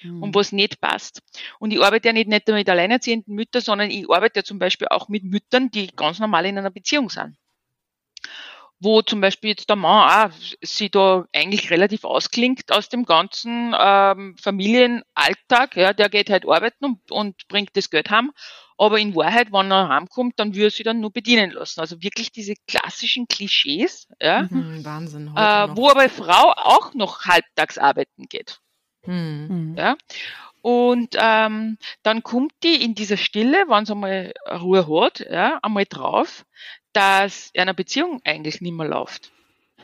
[0.01, 0.23] Mhm.
[0.23, 1.21] Und was nicht passt.
[1.59, 4.57] Und ich arbeite ja nicht, nicht nur mit alleinerziehenden Müttern, sondern ich arbeite ja zum
[4.57, 7.35] Beispiel auch mit Müttern, die ganz normal in einer Beziehung sind
[8.79, 13.75] wo zum Beispiel jetzt der Mann auch sie da eigentlich relativ ausklingt aus dem ganzen
[13.77, 15.75] ähm, Familienalltag.
[15.75, 18.31] Ja, der geht halt arbeiten und, und bringt das Geld heim.
[18.77, 21.81] Aber in Wahrheit, wenn er heimkommt, dann würde er sich dann nur bedienen lassen.
[21.81, 27.77] Also wirklich diese klassischen Klischees, ja, mhm, Wahnsinn, äh, wo aber Frau auch noch halbtags
[27.77, 28.61] arbeiten geht.
[29.05, 29.75] Mhm.
[29.77, 29.97] Ja.
[30.61, 35.85] Und ähm, dann kommt die in dieser Stille, wenn sie einmal Ruhe hat, ja, einmal
[35.85, 36.45] drauf,
[36.93, 39.31] dass einer Beziehung eigentlich nicht mehr läuft.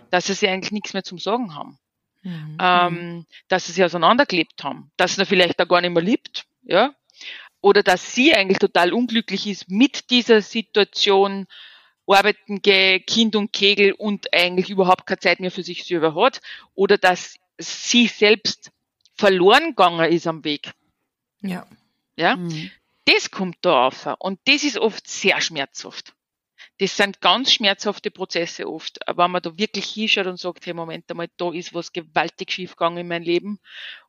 [0.09, 1.79] Dass sie eigentlich nichts mehr zum Sagen haben.
[2.23, 2.57] Mhm.
[2.59, 4.91] Ähm, dass sie sich auseinandergelebt haben.
[4.97, 6.45] Dass sie vielleicht auch gar nicht mehr liebt.
[6.63, 6.93] Ja?
[7.61, 11.47] Oder dass sie eigentlich total unglücklich ist mit dieser Situation,
[12.07, 16.41] arbeiten gehe, Kind und Kegel und eigentlich überhaupt keine Zeit mehr für sich selber hat.
[16.75, 18.71] Oder dass sie selbst
[19.15, 20.71] verloren gegangen ist am Weg.
[21.41, 21.67] Ja.
[22.15, 22.35] Ja.
[22.35, 22.71] Mhm.
[23.05, 24.07] Das kommt da auf.
[24.19, 26.13] Und das ist oft sehr schmerzhaft
[26.79, 31.09] das sind ganz schmerzhafte Prozesse oft, wenn man da wirklich hinschaut und sagt, hey, Moment
[31.09, 33.59] einmal, da ist was gewaltig schiefgegangen in meinem Leben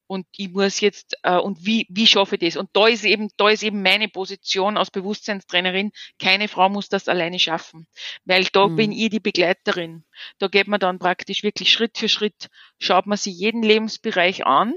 [0.08, 2.56] und ich muss jetzt, äh, und wie, wie schaffe ich das?
[2.56, 7.08] Und da ist eben, da ist eben meine Position als Bewusstseinstrainerin, keine Frau muss das
[7.08, 7.86] alleine schaffen,
[8.24, 8.76] weil da mhm.
[8.76, 10.04] bin ich die Begleiterin.
[10.38, 14.74] Da geht man dann praktisch wirklich Schritt für Schritt, schaut man sich jeden Lebensbereich an,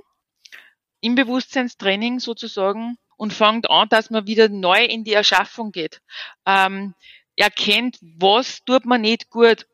[1.01, 6.01] im Bewusstseinstraining sozusagen, und fängt an, dass man wieder neu in die Erschaffung geht.
[6.45, 6.95] Ähm,
[7.35, 9.67] erkennt, was tut man nicht gut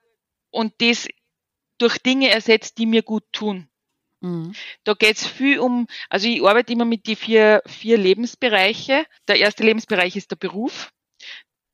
[0.49, 1.07] und das
[1.77, 3.69] durch Dinge ersetzt, die mir gut tun.
[4.21, 4.55] Mhm.
[4.83, 9.05] Da geht's viel um, also ich arbeite immer mit die vier, vier Lebensbereiche.
[9.27, 10.91] Der erste Lebensbereich ist der Beruf,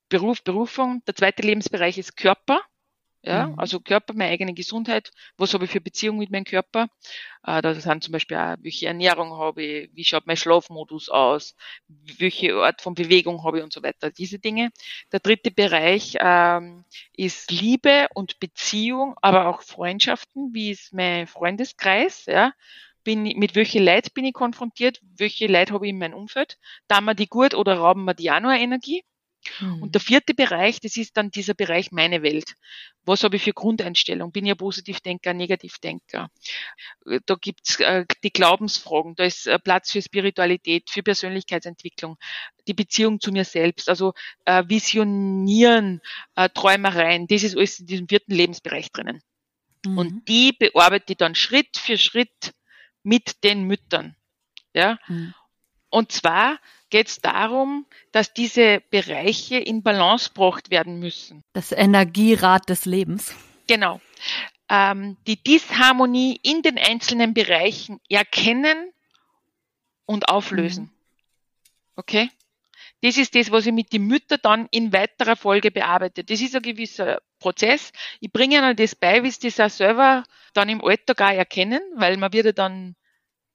[0.10, 1.02] Beruf, Berufung.
[1.08, 2.62] Der zweite Lebensbereich ist Körper.
[3.24, 3.60] Ja, mhm.
[3.60, 5.12] also Körper, meine eigene Gesundheit.
[5.38, 6.88] Was habe ich für Beziehung mit meinem Körper?
[7.46, 11.56] Äh, da sind zum Beispiel auch, welche Ernährung habe ich, wie schaut mein Schlafmodus aus,
[11.88, 14.10] welche Art von Bewegung habe ich und so weiter.
[14.10, 14.72] Diese Dinge.
[15.12, 16.84] Der dritte Bereich ähm,
[17.16, 20.54] ist Liebe und Beziehung, aber auch Freundschaften.
[20.54, 22.26] Wie ist mein Freundeskreis?
[22.26, 22.54] Ja,
[23.04, 25.00] bin, mit welchen Leid bin ich konfrontiert?
[25.18, 26.58] Welche Leid habe ich in meinem Umfeld?
[26.88, 29.04] Da wir die gut oder rauben wir die auch noch Energie?
[29.60, 29.82] Mhm.
[29.82, 32.56] Und der vierte Bereich, das ist dann dieser Bereich meine Welt.
[33.04, 34.32] Was habe ich für Grundeinstellung?
[34.32, 36.30] Bin ich ein Positivdenker, ein Negativdenker?
[37.26, 42.18] Da gibt's äh, die Glaubensfragen, da ist äh, Platz für Spiritualität, für Persönlichkeitsentwicklung,
[42.68, 44.14] die Beziehung zu mir selbst, also
[44.46, 46.02] äh, Visionieren,
[46.36, 49.22] äh, Träumereien, das ist alles in diesem vierten Lebensbereich drinnen.
[49.86, 49.98] Mhm.
[49.98, 52.54] Und die bearbeite ich dann Schritt für Schritt
[53.04, 54.16] mit den Müttern.
[54.74, 55.00] Ja?
[55.08, 55.34] Mhm.
[55.90, 56.60] Und zwar
[56.92, 61.44] geht es darum, dass diese Bereiche in Balance gebracht werden müssen.
[61.54, 63.34] Das Energierad des Lebens.
[63.68, 64.00] Genau.
[64.70, 68.92] Ähm, die Disharmonie in den einzelnen Bereichen erkennen
[70.06, 70.84] und auflösen.
[70.84, 70.92] Mhm.
[71.96, 72.30] Okay?
[73.02, 76.24] Das ist das, was ich mit den Müttern dann in weiterer Folge bearbeite.
[76.24, 77.92] Das ist ein gewisser Prozess.
[78.20, 80.24] Ich bringe ihnen das bei, wie sie das auch selber
[80.54, 82.96] dann im Alltag auch erkennen, weil man wird ja dann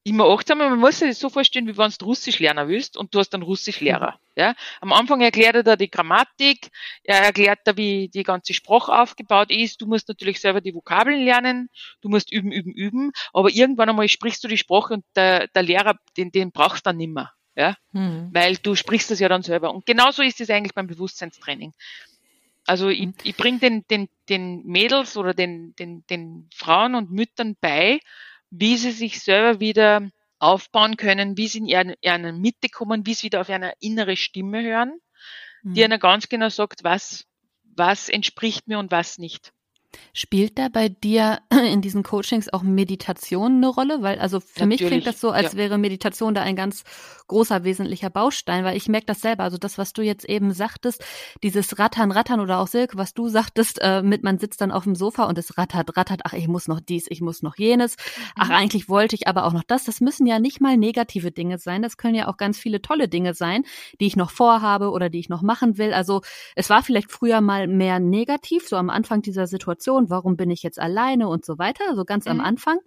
[0.06, 0.70] immer achtsamer.
[0.70, 3.34] Man muss sich das so vorstellen, wie wenn du Russisch lernen willst und du hast
[3.34, 4.12] einen Russischlehrer.
[4.12, 4.40] Mhm.
[4.40, 4.54] Ja?
[4.80, 6.68] Am Anfang erklärt er da die Grammatik,
[7.02, 9.80] er erklärt da, wie die ganze Sprache aufgebaut ist.
[9.80, 11.68] Du musst natürlich selber die Vokabeln lernen,
[12.02, 15.62] du musst üben, üben, üben, aber irgendwann einmal sprichst du die Sprache und der, der
[15.62, 17.32] Lehrer, den, den brauchst du dann nimmer.
[17.56, 17.76] Ja?
[17.90, 18.30] Mhm.
[18.32, 19.74] Weil du sprichst das ja dann selber.
[19.74, 21.72] Und genauso ist es eigentlich beim Bewusstseinstraining.
[22.64, 27.56] Also ich, ich bringe den, den, den Mädels oder den, den, den Frauen und Müttern
[27.60, 28.00] bei,
[28.50, 33.14] wie sie sich selber wieder aufbauen können, wie sie in ihre, ihre Mitte kommen, wie
[33.14, 34.98] sie wieder auf eine innere Stimme hören,
[35.62, 35.74] mhm.
[35.74, 37.24] die ihnen ganz genau sagt, was,
[37.64, 39.52] was entspricht mir und was nicht.
[40.12, 44.02] Spielt da bei dir in diesen Coachings auch Meditation eine Rolle?
[44.02, 45.58] Weil, also für Natürlich, mich klingt das so, als ja.
[45.58, 46.84] wäre Meditation da ein ganz
[47.26, 49.44] großer, wesentlicher Baustein, weil ich merke das selber.
[49.44, 51.04] Also das, was du jetzt eben sagtest,
[51.42, 54.84] dieses Rattern, Rattern oder auch Silke, was du sagtest, äh, mit man sitzt dann auf
[54.84, 57.96] dem Sofa und es rattert, rattert, ach, ich muss noch dies, ich muss noch jenes,
[58.36, 58.54] ach, mhm.
[58.54, 59.84] eigentlich wollte ich aber auch noch das.
[59.84, 61.82] Das müssen ja nicht mal negative Dinge sein.
[61.82, 63.64] Das können ja auch ganz viele tolle Dinge sein,
[64.00, 65.92] die ich noch vorhabe oder die ich noch machen will.
[65.92, 66.22] Also
[66.54, 70.62] es war vielleicht früher mal mehr negativ, so am Anfang dieser Situation, warum bin ich
[70.62, 72.32] jetzt alleine und so weiter, so ganz mhm.
[72.32, 72.78] am Anfang.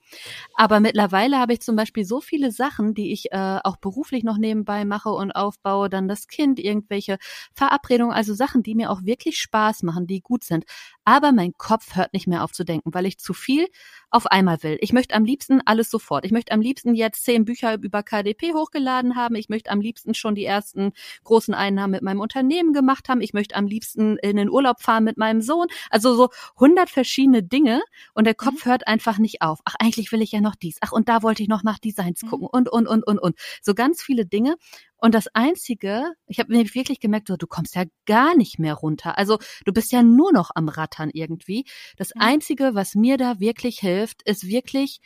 [0.55, 4.38] Aber mittlerweile habe ich zum Beispiel so viele Sachen, die ich äh, auch beruflich noch
[4.38, 7.17] nebenbei mache und aufbaue, dann das Kind, irgendwelche
[7.53, 10.65] Verabredungen, also Sachen, die mir auch wirklich Spaß machen, die gut sind.
[11.10, 13.65] Aber mein Kopf hört nicht mehr auf zu denken, weil ich zu viel
[14.12, 14.78] auf einmal will.
[14.80, 16.24] Ich möchte am liebsten alles sofort.
[16.24, 19.34] Ich möchte am liebsten jetzt zehn Bücher über KDP hochgeladen haben.
[19.34, 20.91] Ich möchte am liebsten schon die ersten
[21.24, 23.22] großen Einnahmen mit meinem Unternehmen gemacht haben.
[23.22, 25.65] Ich möchte am liebsten in den Urlaub fahren mit meinem Sohn.
[25.89, 27.82] Also so hundert verschiedene Dinge
[28.13, 28.69] und der Kopf mhm.
[28.69, 29.62] hört einfach nicht auf.
[29.65, 30.78] Ach, eigentlich will ich ja noch dies.
[30.82, 32.28] Ach, und da wollte ich noch nach Designs mhm.
[32.28, 33.36] gucken und, und, und, und, und.
[33.63, 34.58] So ganz viele Dinge.
[35.01, 38.73] Und das Einzige, ich habe mir wirklich gemerkt, so, du kommst ja gar nicht mehr
[38.73, 39.17] runter.
[39.17, 41.65] Also du bist ja nur noch am Rattern irgendwie.
[41.97, 42.12] Das.
[42.19, 44.99] Einzige, was mir da wirklich hilft, ist wirklich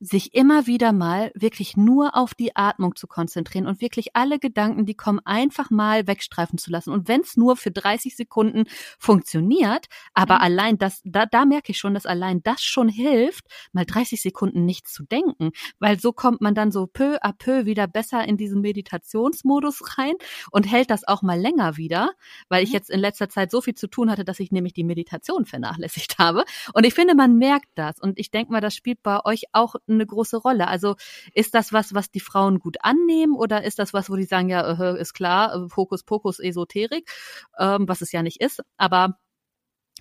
[0.00, 4.86] sich immer wieder mal wirklich nur auf die Atmung zu konzentrieren und wirklich alle Gedanken,
[4.86, 6.92] die kommen, einfach mal wegstreifen zu lassen.
[6.92, 8.64] Und wenn es nur für 30 Sekunden
[8.98, 10.40] funktioniert, aber mhm.
[10.42, 14.64] allein das, da, da merke ich schon, dass allein das schon hilft, mal 30 Sekunden
[14.64, 18.36] nichts zu denken, weil so kommt man dann so peu à peu wieder besser in
[18.36, 20.14] diesen Meditationsmodus rein
[20.52, 22.10] und hält das auch mal länger wieder,
[22.48, 22.74] weil ich mhm.
[22.74, 26.18] jetzt in letzter Zeit so viel zu tun hatte, dass ich nämlich die Meditation vernachlässigt
[26.18, 26.44] habe.
[26.72, 27.98] Und ich finde, man merkt das.
[28.00, 30.68] Und ich denke mal, das spielt bei euch auch eine große Rolle.
[30.68, 30.96] Also
[31.34, 34.48] ist das was, was die Frauen gut annehmen oder ist das was, wo die sagen,
[34.48, 37.10] ja, äh, ist klar, äh, Fokus, Pokus, Esoterik,
[37.58, 39.18] ähm, was es ja nicht ist, aber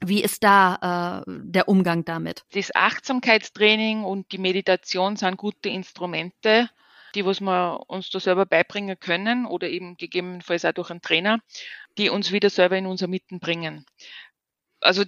[0.02, 2.46] wie ist da äh, der Umgang damit?
[2.52, 6.70] Das Achtsamkeitstraining und die Meditation sind gute Instrumente,
[7.16, 11.40] die was wir uns da selber beibringen können oder eben gegebenenfalls auch durch einen Trainer,
[11.98, 13.86] die uns wieder selber in unser Mitten bringen.
[14.82, 15.04] Also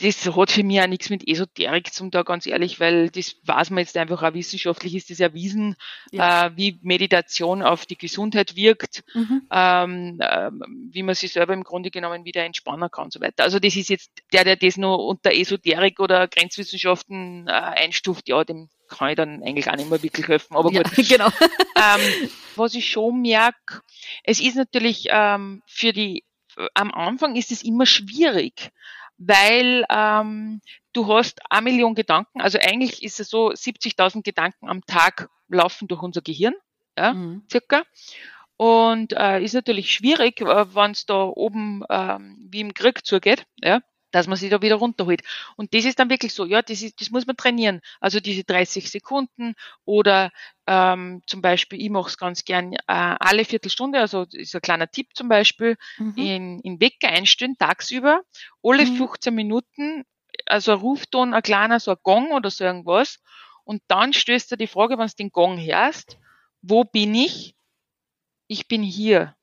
[0.00, 3.70] das hat für mich auch nichts mit Esoterik zum da ganz ehrlich, weil das weiß
[3.70, 5.76] man jetzt einfach auch wissenschaftlich ist das erwiesen,
[6.10, 6.46] ja.
[6.46, 9.42] äh, wie Meditation auf die Gesundheit wirkt, mhm.
[9.50, 10.50] ähm, äh,
[10.90, 13.44] wie man sich selber im Grunde genommen wieder entspannen kann und so weiter.
[13.44, 18.44] Also das ist jetzt der, der das nur unter Esoterik oder Grenzwissenschaften äh, einstuft, ja,
[18.44, 20.56] dem kann ich dann eigentlich auch nicht mehr wirklich helfen.
[20.56, 20.96] Aber gut.
[20.96, 21.28] Ja, genau.
[21.76, 23.82] ähm, was ich schon merke,
[24.24, 26.24] es ist natürlich ähm, für die
[26.74, 28.70] am Anfang ist es immer schwierig,
[29.26, 30.60] weil ähm,
[30.92, 32.40] du hast eine Million Gedanken.
[32.40, 36.54] Also eigentlich ist es so, 70.000 Gedanken am Tag laufen durch unser Gehirn,
[36.98, 37.44] ja, mhm.
[37.50, 37.82] circa.
[38.56, 42.18] Und äh, ist natürlich schwierig, äh, wenn es da oben äh,
[42.50, 43.80] wie im Krieg zugeht, ja
[44.12, 45.22] dass man sich da wieder runterholt.
[45.56, 47.80] Und das ist dann wirklich so, ja, das, ist, das muss man trainieren.
[48.00, 50.30] Also diese 30 Sekunden oder
[50.66, 54.88] ähm, zum Beispiel, ich mache es ganz gern äh, alle Viertelstunde, also ist ein kleiner
[54.88, 56.14] Tipp zum Beispiel, mhm.
[56.16, 58.22] in, in Wecker einstellen, tagsüber,
[58.62, 58.96] alle mhm.
[58.96, 60.04] 15 Minuten,
[60.46, 63.18] also ein Rufton, ein kleiner, so ein Gong oder so irgendwas.
[63.64, 66.18] Und dann stößt du die Frage, wenn du den Gong hörst,
[66.60, 67.54] wo bin ich?
[68.46, 69.34] Ich bin hier.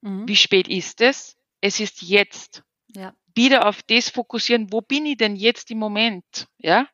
[0.00, 0.28] Mhm.
[0.28, 1.36] Wie spät ist es?
[1.60, 2.62] Es ist jetzt.
[2.94, 6.86] Ja wieder auf das fokussieren, wo bin ich denn jetzt im Moment, ja?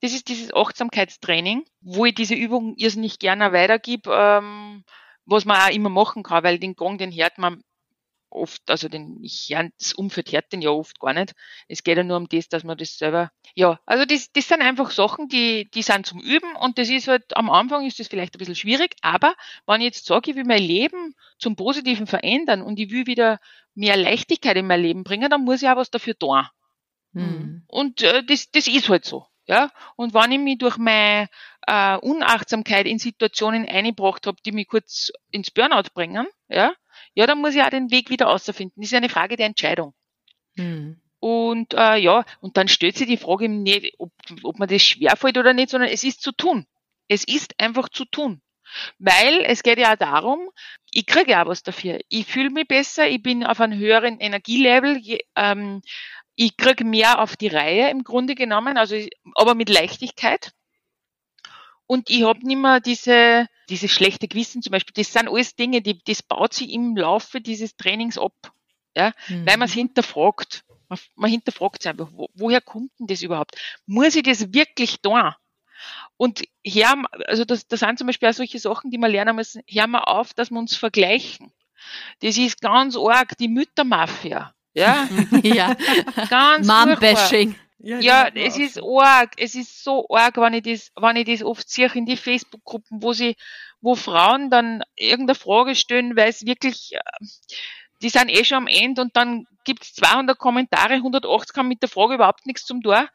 [0.00, 4.84] Das ist dieses Achtsamkeitstraining, wo ich diese Übung irrsinnig gerne weitergib, ähm,
[5.24, 7.62] was man auch immer machen kann, weil den Gong, den hört man
[8.30, 11.34] oft, also den, ich das Umfeld hört den ja oft gar nicht.
[11.68, 14.62] Es geht ja nur um das, dass man das selber, ja, also das, das sind
[14.62, 18.08] einfach Sachen, die, die sind zum Üben und das ist halt, am Anfang ist das
[18.08, 19.34] vielleicht ein bisschen schwierig, aber
[19.66, 23.40] wenn ich jetzt sage, ich will mein Leben zum Positiven verändern und ich will wieder
[23.74, 26.46] mehr Leichtigkeit in mein Leben bringen, dann muss ich auch was dafür tun.
[27.12, 27.62] Mhm.
[27.68, 29.26] Und äh, das, das ist halt so.
[29.46, 31.30] Ja, und wenn ich mich durch meine
[31.66, 36.74] äh, Unachtsamkeit in Situationen eingebracht habe, die mich kurz ins Burnout bringen, ja,
[37.14, 38.80] ja, dann muss ich auch den Weg wieder außerfinden.
[38.82, 39.94] Das ist eine Frage der Entscheidung.
[40.56, 41.00] Mhm.
[41.20, 45.36] Und äh, ja, und dann stellt sich die Frage nicht, ob, ob mir das schwerfällt
[45.36, 46.66] oder nicht, sondern es ist zu tun.
[47.08, 48.40] Es ist einfach zu tun.
[48.98, 50.50] Weil es geht ja auch darum,
[50.90, 51.98] ich kriege ja auch was dafür.
[52.08, 55.00] Ich fühle mich besser, ich bin auf einem höheren Energielevel,
[55.36, 55.80] ähm,
[56.36, 58.96] ich kriege mehr auf die Reihe im Grunde genommen, also
[59.34, 60.52] aber mit Leichtigkeit.
[61.88, 64.92] Und ich habe nicht mehr diese, diese schlechte Gewissen zum Beispiel.
[64.94, 68.52] Das sind alles Dinge, die, das baut sich im Laufe dieses Trainings ab.
[68.94, 69.46] Ja, mhm.
[69.46, 70.64] weil man es hinterfragt.
[70.90, 73.56] Man, man hinterfragt sich einfach, wo, woher kommt denn das überhaupt?
[73.86, 75.32] Muss ich das wirklich tun?
[76.18, 79.62] Und hör, also das, das sind zum Beispiel auch solche Sachen, die wir lernen müssen,
[79.66, 81.52] hör mal auf, dass wir uns vergleichen.
[82.20, 84.52] Das ist ganz arg die Müttermafia.
[84.74, 85.08] Ja,
[85.42, 85.74] ja.
[86.28, 87.54] ganz Mom-Bashing.
[87.78, 91.42] Ja, ja es ist arg, es ist so arg, wenn ich das, wenn ich das
[91.42, 93.36] oft sehe in die Facebook-Gruppen, wo sie,
[93.80, 97.00] wo Frauen dann irgendeine Frage stellen, weil es wirklich, äh,
[98.02, 101.82] die sind eh schon am Ende und dann gibt es 200 Kommentare, 180 haben mit
[101.82, 103.08] der Frage überhaupt nichts zum Tor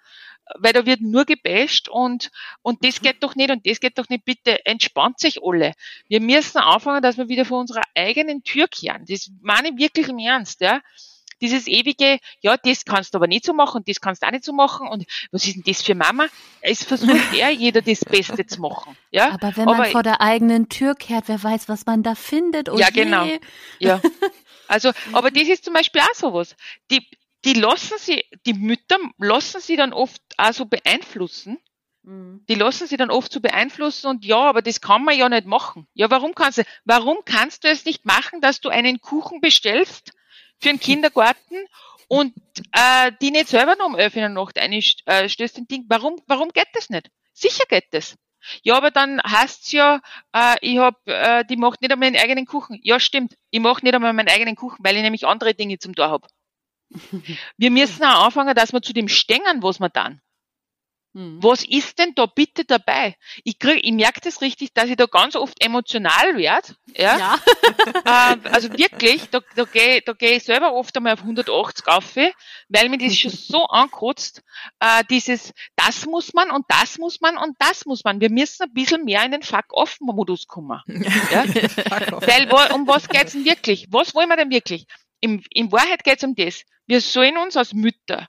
[0.56, 4.10] weil da wird nur gebasht und, und das geht doch nicht und das geht doch
[4.10, 4.26] nicht.
[4.26, 5.74] Bitte entspannt sich alle.
[6.08, 9.06] Wir müssen anfangen, dass wir wieder vor unserer eigenen Tür kehren.
[9.08, 10.82] Das meine ich wirklich im Ernst, ja.
[11.42, 14.32] Dieses ewige, ja, das kannst du aber nicht so machen und das kannst du auch
[14.32, 16.28] nicht so machen und was ist denn das für Mama?
[16.62, 19.32] Es versucht eher jeder das Beste zu machen, ja.
[19.32, 22.70] Aber wenn man aber, vor der eigenen Tür kehrt, wer weiß, was man da findet
[22.70, 23.28] und Ja, genau.
[23.80, 24.02] Ja.
[24.68, 26.56] Also, aber das ist zum Beispiel auch sowas.
[26.90, 27.06] Die,
[27.46, 31.60] die lassen sie, die Mütter lassen sie dann oft also beeinflussen.
[32.04, 32.44] Mhm.
[32.50, 35.46] Die lassen sie dann oft so beeinflussen und ja, aber das kann man ja nicht
[35.46, 35.88] machen.
[35.94, 40.12] Ja, warum kannst du, warum kannst du es nicht machen, dass du einen Kuchen bestellst
[40.64, 41.66] für einen Kindergarten
[42.08, 42.34] und
[42.72, 45.86] äh, die nicht selber noch um elf in der Nacht einstößt äh, den Ding?
[45.88, 47.10] Warum, warum geht das nicht?
[47.34, 48.16] Sicher geht das.
[48.62, 50.02] Ja, aber dann heißt's ja,
[50.34, 52.80] äh, ich hab, äh, die macht nicht einmal meinen eigenen Kuchen.
[52.84, 53.36] Ja, stimmt.
[53.52, 56.28] Ich mache nicht einmal meinen eigenen Kuchen, weil ich nämlich andere Dinge zum Tor hab.
[57.58, 60.22] Wir müssen auch anfangen, dass wir zu dem stängen, was wir dann.
[61.16, 61.38] Hm.
[61.44, 63.16] Was ist denn da bitte dabei?
[63.44, 66.76] Ich, krieg, ich merke das richtig, dass ich da ganz oft emotional werde.
[66.96, 67.18] Ja.
[67.18, 67.40] ja.
[68.34, 72.16] ähm, also wirklich, da, da gehe da geh ich selber oft einmal auf 180 auf,
[72.16, 74.42] weil mir das schon so ankotzt,
[74.80, 78.20] äh, dieses, das muss man und das muss man und das muss man.
[78.20, 80.82] Wir müssen ein bisschen mehr in den Fuck-Off-Modus kommen.
[81.32, 81.46] Ja?
[81.46, 83.88] weil, um was geht's denn wirklich?
[83.90, 84.86] Was wollen wir denn wirklich?
[85.20, 86.64] In, in Wahrheit geht's um das.
[86.86, 88.28] Wir sollen uns als Mütter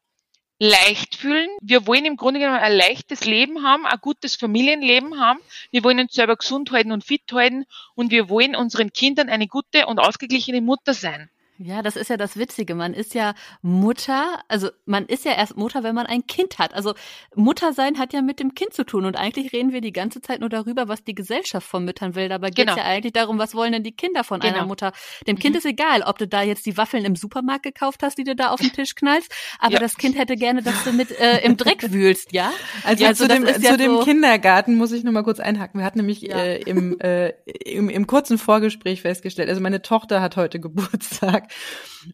[0.58, 1.48] leicht fühlen.
[1.60, 5.40] Wir wollen im Grunde genommen ein leichtes Leben haben, ein gutes Familienleben haben.
[5.70, 7.64] Wir wollen uns selber gesund halten und fit halten
[7.94, 11.30] und wir wollen unseren Kindern eine gute und ausgeglichene Mutter sein.
[11.58, 12.74] Ja, das ist ja das Witzige.
[12.74, 16.74] Man ist ja Mutter, also man ist ja erst Mutter, wenn man ein Kind hat.
[16.74, 16.94] Also
[17.36, 19.04] Mutter sein hat ja mit dem Kind zu tun.
[19.04, 22.28] Und eigentlich reden wir die ganze Zeit nur darüber, was die Gesellschaft von Müttern will.
[22.28, 22.84] Dabei geht es genau.
[22.84, 24.54] ja eigentlich darum, was wollen denn die Kinder von genau.
[24.54, 24.92] einer Mutter.
[25.28, 25.40] Dem mhm.
[25.40, 28.34] Kind ist egal, ob du da jetzt die Waffeln im Supermarkt gekauft hast, die du
[28.34, 29.32] da auf den Tisch knallst.
[29.60, 29.78] Aber ja.
[29.78, 32.52] das Kind hätte gerne, dass du mit äh, im Dreck wühlst, ja?
[32.82, 35.78] Also, also zu, dem, ja zu dem so Kindergarten muss ich nur mal kurz einhaken.
[35.78, 36.36] Wir hatten nämlich ja.
[36.36, 41.43] äh, im, äh, im, im kurzen Vorgespräch festgestellt, also meine Tochter hat heute Geburtstag.
[41.48, 41.52] Tag.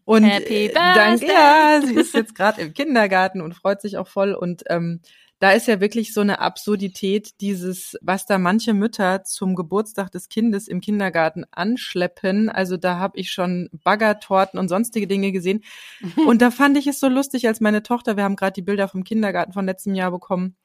[0.05, 4.07] Und Happy äh, danke, ja, sie ist jetzt gerade im Kindergarten und freut sich auch
[4.07, 4.33] voll.
[4.33, 5.01] Und ähm,
[5.39, 10.29] da ist ja wirklich so eine Absurdität, dieses, was da manche Mütter zum Geburtstag des
[10.29, 12.49] Kindes im Kindergarten anschleppen.
[12.49, 15.63] Also da habe ich schon Baggertorten und sonstige Dinge gesehen.
[16.27, 18.87] Und da fand ich es so lustig, als meine Tochter, wir haben gerade die Bilder
[18.87, 20.55] vom Kindergarten von letztem Jahr bekommen,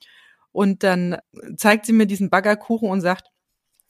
[0.56, 1.18] und dann
[1.58, 3.26] zeigt sie mir diesen Baggerkuchen und sagt,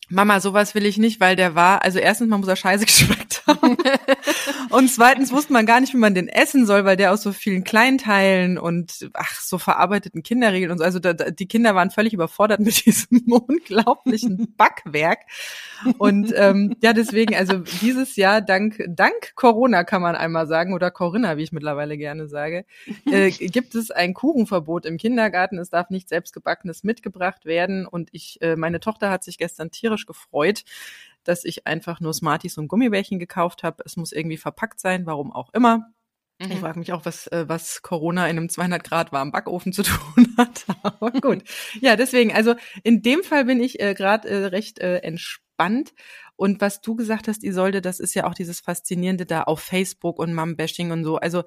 [0.09, 3.43] Mama, sowas will ich nicht, weil der war, also erstens mal muss er scheiße geschmeckt
[3.47, 3.77] haben.
[4.71, 7.33] und zweitens wusste man gar nicht, wie man den essen soll, weil der aus so
[7.33, 10.85] vielen Kleinteilen und ach, so verarbeiteten Kinderregeln und so.
[10.85, 15.21] Also da, die Kinder waren völlig überfordert mit diesem unglaublichen Backwerk.
[15.99, 20.91] Und ähm, ja, deswegen, also dieses Jahr, dank, dank Corona kann man einmal sagen, oder
[20.91, 22.65] Corinna, wie ich mittlerweile gerne sage,
[23.11, 25.59] äh, gibt es ein Kuchenverbot im Kindergarten.
[25.59, 27.87] Es darf nicht selbstgebackenes mitgebracht werden.
[27.87, 30.65] Und ich, äh, meine Tochter hat sich gestern tierisch gefreut,
[31.25, 33.83] dass ich einfach nur Smarties und Gummibärchen gekauft habe.
[33.85, 35.93] Es muss irgendwie verpackt sein, warum auch immer.
[36.39, 36.53] Mhm.
[36.53, 39.83] Ich frage mich auch, was, äh, was Corona in einem 200 Grad warmen Backofen zu
[39.83, 40.65] tun hat.
[40.83, 41.43] Aber gut.
[41.81, 45.46] Ja, deswegen, also in dem Fall bin ich äh, gerade äh, recht äh, entspannt.
[46.37, 50.19] Und was du gesagt hast, Isolde, das ist ja auch dieses Faszinierende da auf Facebook
[50.19, 51.17] und Mom-Bashing und so.
[51.17, 51.45] Also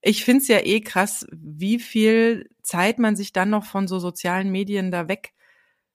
[0.00, 4.50] ich find's ja eh krass, wie viel Zeit man sich dann noch von so sozialen
[4.50, 5.32] Medien da weg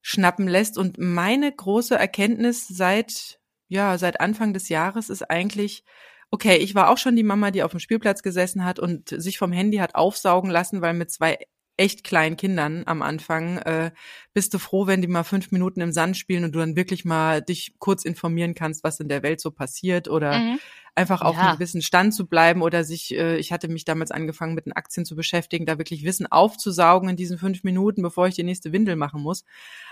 [0.02, 0.78] schnappen lässt.
[0.78, 5.84] Und meine große Erkenntnis seit, ja, seit Anfang des Jahres ist eigentlich,
[6.30, 9.38] okay, ich war auch schon die Mama, die auf dem Spielplatz gesessen hat und sich
[9.38, 11.38] vom Handy hat aufsaugen lassen, weil mit zwei
[11.77, 13.91] echt kleinen Kindern am Anfang äh,
[14.33, 17.03] bist du froh, wenn die mal fünf Minuten im Sand spielen und du dann wirklich
[17.03, 20.59] mal dich kurz informieren kannst, was in der Welt so passiert oder mhm.
[20.93, 21.41] einfach auf ja.
[21.41, 24.74] einem gewissen Stand zu bleiben oder sich, äh, ich hatte mich damals angefangen mit den
[24.74, 28.71] Aktien zu beschäftigen, da wirklich Wissen aufzusaugen in diesen fünf Minuten, bevor ich die nächste
[28.71, 29.43] Windel machen muss.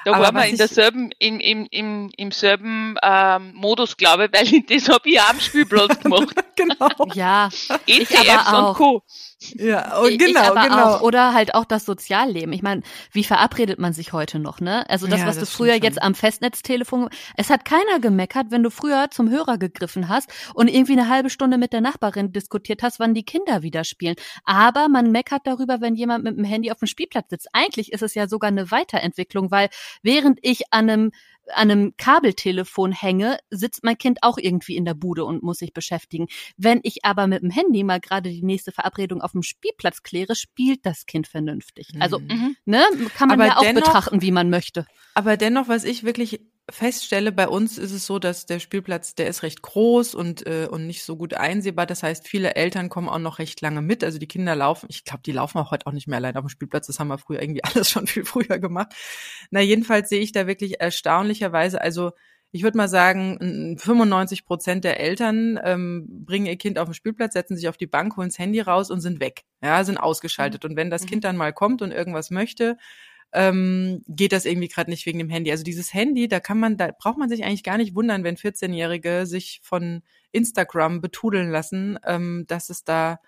[0.05, 4.61] Da waren wir in derselben, im, im, im, im selben ähm, Modus, glaube ich, weil
[4.69, 6.35] das habe ich auch am Spielplatz gemacht.
[6.55, 6.89] genau.
[7.15, 7.49] Ja,
[7.87, 9.03] ETFs und Co.
[9.41, 10.83] Ja, und genau, genau.
[10.83, 12.53] Auch, oder halt auch das Sozialleben.
[12.53, 14.87] Ich meine, wie verabredet man sich heute noch, ne?
[14.87, 18.61] Also das, ja, was das du früher jetzt am Festnetztelefon, es hat keiner gemeckert, wenn
[18.61, 22.83] du früher zum Hörer gegriffen hast und irgendwie eine halbe Stunde mit der Nachbarin diskutiert
[22.83, 24.15] hast, wann die Kinder wieder spielen.
[24.45, 27.47] Aber man meckert darüber, wenn jemand mit dem Handy auf dem Spielplatz sitzt.
[27.53, 29.69] Eigentlich ist es ja sogar eine Weiterentwicklung, weil
[30.03, 31.11] während ich an einem
[31.53, 35.73] an einem Kabeltelefon hänge, sitzt mein Kind auch irgendwie in der Bude und muss sich
[35.73, 36.27] beschäftigen.
[36.57, 40.35] Wenn ich aber mit dem Handy mal gerade die nächste Verabredung auf dem Spielplatz kläre,
[40.35, 41.89] spielt das Kind vernünftig.
[41.99, 42.55] Also, mhm.
[42.65, 42.83] ne,
[43.15, 44.85] kann man aber ja auch dennoch, betrachten, wie man möchte.
[45.13, 46.41] Aber dennoch, was ich wirklich
[46.71, 50.67] feststelle, bei uns ist es so, dass der Spielplatz, der ist recht groß und, äh,
[50.69, 51.85] und nicht so gut einsehbar.
[51.85, 54.03] Das heißt, viele Eltern kommen auch noch recht lange mit.
[54.03, 56.45] Also die Kinder laufen, ich glaube, die laufen auch heute auch nicht mehr allein auf
[56.45, 56.87] dem Spielplatz.
[56.87, 58.93] Das haben wir früher irgendwie alles schon viel früher gemacht.
[59.51, 62.11] Na, jedenfalls sehe ich da wirklich erstaunlicherweise, also
[62.53, 67.33] ich würde mal sagen, 95 Prozent der Eltern ähm, bringen ihr Kind auf den Spielplatz,
[67.33, 69.43] setzen sich auf die Bank, holen das Handy raus und sind weg.
[69.63, 70.63] Ja, sind ausgeschaltet.
[70.63, 70.71] Mhm.
[70.71, 71.07] Und wenn das mhm.
[71.07, 72.77] Kind dann mal kommt und irgendwas möchte,
[73.33, 75.51] ähm, geht das irgendwie gerade nicht wegen dem Handy.
[75.51, 78.35] Also dieses Handy, da kann man, da braucht man sich eigentlich gar nicht wundern, wenn
[78.35, 80.01] 14-Jährige sich von
[80.31, 83.19] Instagram betudeln lassen, ähm, dass es da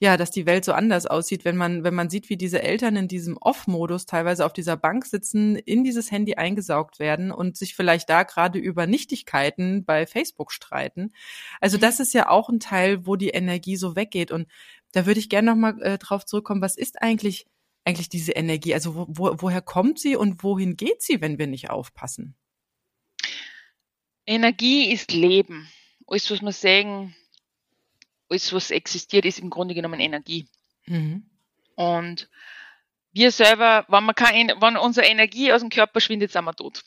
[0.00, 2.96] ja, dass die Welt so anders aussieht, wenn man, wenn man sieht, wie diese Eltern
[2.96, 7.74] in diesem Off-Modus teilweise auf dieser Bank sitzen, in dieses Handy eingesaugt werden und sich
[7.74, 11.12] vielleicht da gerade über Nichtigkeiten bei Facebook streiten.
[11.60, 14.32] Also das ist ja auch ein Teil, wo die Energie so weggeht.
[14.32, 14.48] Und
[14.92, 17.46] da würde ich gerne nochmal äh, drauf zurückkommen, was ist eigentlich
[17.84, 18.74] eigentlich diese Energie?
[18.74, 22.34] Also wo, wo, woher kommt sie und wohin geht sie, wenn wir nicht aufpassen?
[24.26, 25.68] Energie ist Leben.
[26.06, 27.14] Alles, was wir sagen,
[28.28, 30.48] alles, was existiert, ist im Grunde genommen Energie.
[30.86, 31.28] Mhm.
[31.74, 32.28] Und
[33.12, 36.82] wir selber, wenn, man kein, wenn unsere Energie aus dem Körper schwindet, sind wir tot.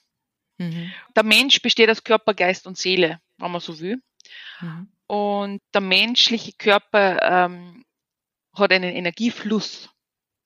[0.58, 0.92] Mhm.
[1.16, 4.02] Der Mensch besteht aus Körper, Geist und Seele, wenn man so will.
[4.62, 4.92] Mhm.
[5.08, 7.86] Und der menschliche Körper ähm,
[8.54, 9.90] hat einen Energiefluss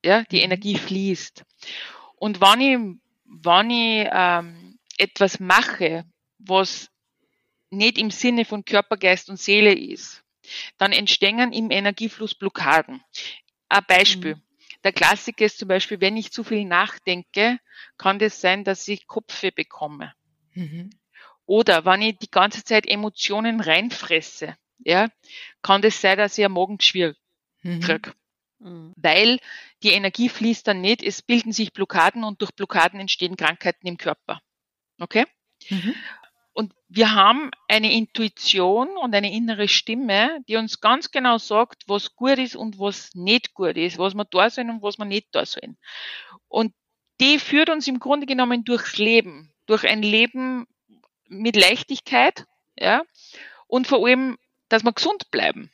[0.04, 0.44] ja, die mhm.
[0.44, 1.44] Energie fließt.
[2.16, 6.06] Und wenn ich, wenn ich ähm, etwas mache,
[6.38, 6.90] was
[7.70, 10.24] nicht im Sinne von Körper, Geist und Seele ist,
[10.78, 13.02] dann entstehen im Energiefluss Blockaden.
[13.70, 14.36] Ein Beispiel.
[14.36, 14.42] Mhm.
[14.84, 17.60] Der Klassiker ist zum Beispiel, wenn ich zu viel nachdenke,
[17.98, 20.14] kann das sein, dass ich Kopfweh bekomme.
[20.54, 20.90] Mhm.
[21.46, 25.10] Oder wenn ich die ganze Zeit Emotionen reinfresse, ja,
[25.62, 27.16] kann das sein, dass ich ein Magengeschwür
[27.62, 27.80] mhm.
[27.80, 28.10] kriege.
[28.10, 28.21] Mhm.
[28.96, 29.40] Weil
[29.84, 33.98] die Energie fließt dann nicht, es bilden sich Blockaden und durch Blockaden entstehen Krankheiten im
[33.98, 34.42] Körper.
[35.00, 35.26] Okay?
[35.70, 35.96] Mhm.
[36.54, 42.16] Und wir haben eine Intuition und eine innere Stimme, die uns ganz genau sagt, was
[42.16, 45.30] gut ist und was nicht gut ist, was wir da sollen und was wir nicht
[45.32, 45.78] da sollen.
[46.50, 46.74] Und
[47.22, 50.68] die führt uns im Grunde genommen durchs Leben, durch ein Leben
[51.30, 52.46] mit Leichtigkeit,
[52.78, 53.04] ja,
[53.68, 54.38] und vor allem,
[54.68, 55.72] dass wir gesund bleiben.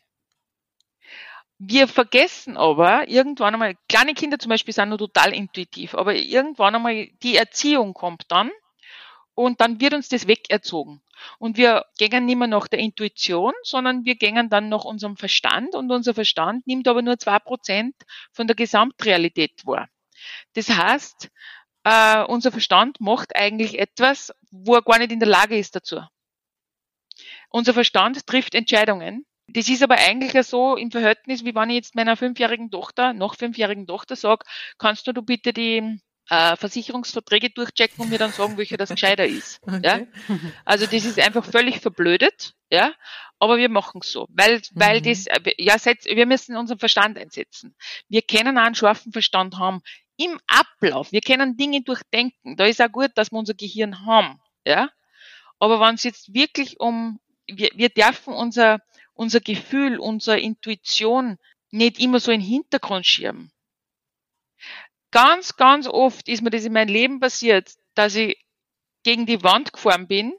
[1.59, 6.75] Wir vergessen aber irgendwann einmal, kleine Kinder zum Beispiel sind nur total intuitiv, aber irgendwann
[6.75, 8.51] einmal die Erziehung kommt dann
[9.33, 11.01] und dann wird uns das wegerzogen.
[11.39, 15.73] Und wir gehen nicht mehr nach der Intuition, sondern wir gehen dann nach unserem Verstand
[15.73, 17.95] und unser Verstand nimmt aber nur zwei Prozent
[18.31, 19.89] von der Gesamtrealität wahr.
[20.53, 21.29] Das heißt,
[21.83, 26.01] äh, unser Verstand macht eigentlich etwas, wo er gar nicht in der Lage ist dazu.
[27.49, 31.75] Unser Verstand trifft Entscheidungen, das ist aber eigentlich ja so im Verhältnis, wie wenn ich
[31.75, 34.45] jetzt meiner fünfjährigen Tochter, noch fünfjährigen Tochter sage,
[34.77, 39.25] kannst du, du bitte die äh, Versicherungsverträge durchchecken und mir dann sagen, welcher das gescheiter
[39.25, 39.61] ist.
[39.67, 40.07] Okay.
[40.27, 40.37] Ja?
[40.65, 42.93] Also das ist einfach völlig verblödet, ja.
[43.39, 45.03] Aber wir machen es so, weil, weil mhm.
[45.03, 47.75] das, äh, ja, wir müssen unseren Verstand einsetzen.
[48.09, 49.81] Wir können auch einen scharfen Verstand haben
[50.17, 51.11] im Ablauf.
[51.11, 52.57] Wir können Dinge durchdenken.
[52.57, 54.89] Da ist auch gut, dass wir unser Gehirn haben, ja.
[55.59, 58.79] Aber wenn es jetzt wirklich um, wir, wir dürfen unser,
[59.17, 61.37] unser Gefühl, unsere Intuition
[61.71, 63.51] nicht immer so in den Hintergrund schieben.
[65.11, 68.37] Ganz, ganz oft ist mir das in meinem Leben passiert, dass ich
[69.03, 70.33] gegen die Wand gefahren bin,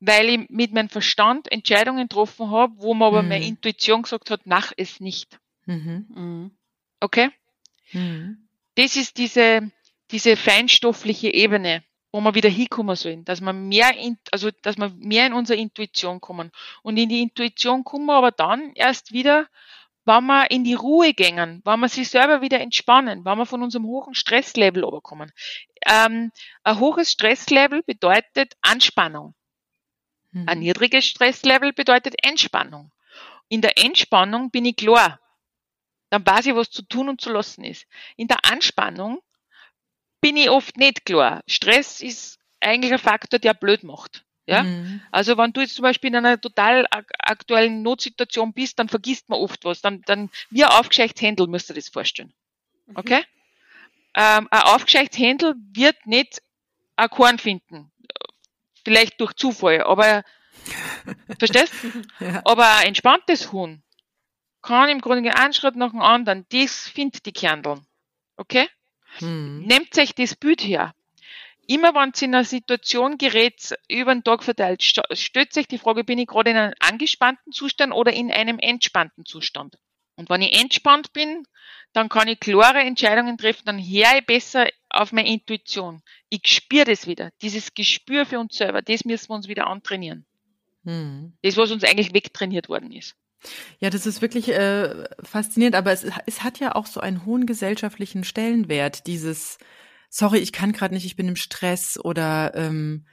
[0.00, 3.28] weil ich mit meinem Verstand Entscheidungen getroffen habe, wo mir aber mhm.
[3.28, 5.38] meine Intuition gesagt hat, mach es nicht.
[5.66, 6.06] Mhm.
[6.08, 6.58] mhm.
[7.00, 7.30] Okay?
[7.92, 8.48] Mhm.
[8.74, 9.70] Das ist diese,
[10.10, 11.84] diese feinstoffliche Ebene
[12.16, 15.60] wo wir wieder hinkommen sollen, dass wir mehr in, also, dass wir mehr in unsere
[15.60, 16.50] Intuition kommen.
[16.82, 19.46] Und in die Intuition kommen wir aber dann erst wieder,
[20.06, 23.62] wenn wir in die Ruhe gängen, wenn wir sich selber wieder entspannen, wenn wir von
[23.62, 25.30] unserem hohen Stresslevel überkommen.
[25.84, 29.34] Ähm, ein hohes Stresslevel bedeutet Anspannung.
[30.30, 30.48] Mhm.
[30.48, 32.92] Ein niedriges Stresslevel bedeutet Entspannung.
[33.48, 35.20] In der Entspannung bin ich klar.
[36.08, 37.86] Dann weiß ich, was zu tun und zu lassen ist.
[38.16, 39.20] In der Anspannung
[40.20, 41.42] bin ich oft nicht klar.
[41.46, 44.24] Stress ist eigentlich ein Faktor, der blöd macht.
[44.46, 44.62] Ja?
[44.62, 45.00] Mhm.
[45.10, 49.40] Also wenn du jetzt zum Beispiel in einer total aktuellen Notsituation bist, dann vergisst man
[49.40, 49.80] oft was.
[49.80, 52.32] Dann, dann wie ein aufgescheichtes Händel müsst ihr das vorstellen.
[52.86, 52.96] Mhm.
[52.96, 53.24] Okay?
[54.14, 56.42] Ähm, ein aufgescheichtes Händel wird nicht
[56.96, 57.92] ein Korn finden.
[58.84, 60.22] Vielleicht durch Zufall, aber
[61.38, 61.74] verstehst?
[62.20, 62.40] ja.
[62.44, 63.82] Aber ein entspanntes Huhn
[64.62, 67.86] kann im Grunde einen Schritt nach dem anderen, das findet die Kerneln.
[68.36, 68.68] Okay?
[69.20, 69.64] Mhm.
[69.66, 70.94] Nehmt euch das Bild her
[71.66, 76.04] immer wenn es in einer Situation gerät, über den Tag verteilt, stellt sich die Frage,
[76.04, 79.76] bin ich gerade in einem angespannten Zustand oder in einem entspannten Zustand?
[80.16, 81.46] Und wenn ich entspannt bin,
[81.92, 86.02] dann kann ich klare Entscheidungen treffen, dann höre ich besser auf meine Intuition.
[86.30, 87.30] Ich spüre das wieder.
[87.42, 90.24] Dieses Gespür für uns selber, das müssen wir uns wieder antrainieren.
[90.84, 91.36] Hm.
[91.42, 93.14] Das, was uns eigentlich wegtrainiert worden ist.
[93.78, 97.46] Ja, das ist wirklich äh, faszinierend, aber es, es hat ja auch so einen hohen
[97.46, 99.58] gesellschaftlichen Stellenwert, dieses
[100.08, 103.06] sorry, ich kann gerade nicht, ich bin im Stress oder ähm,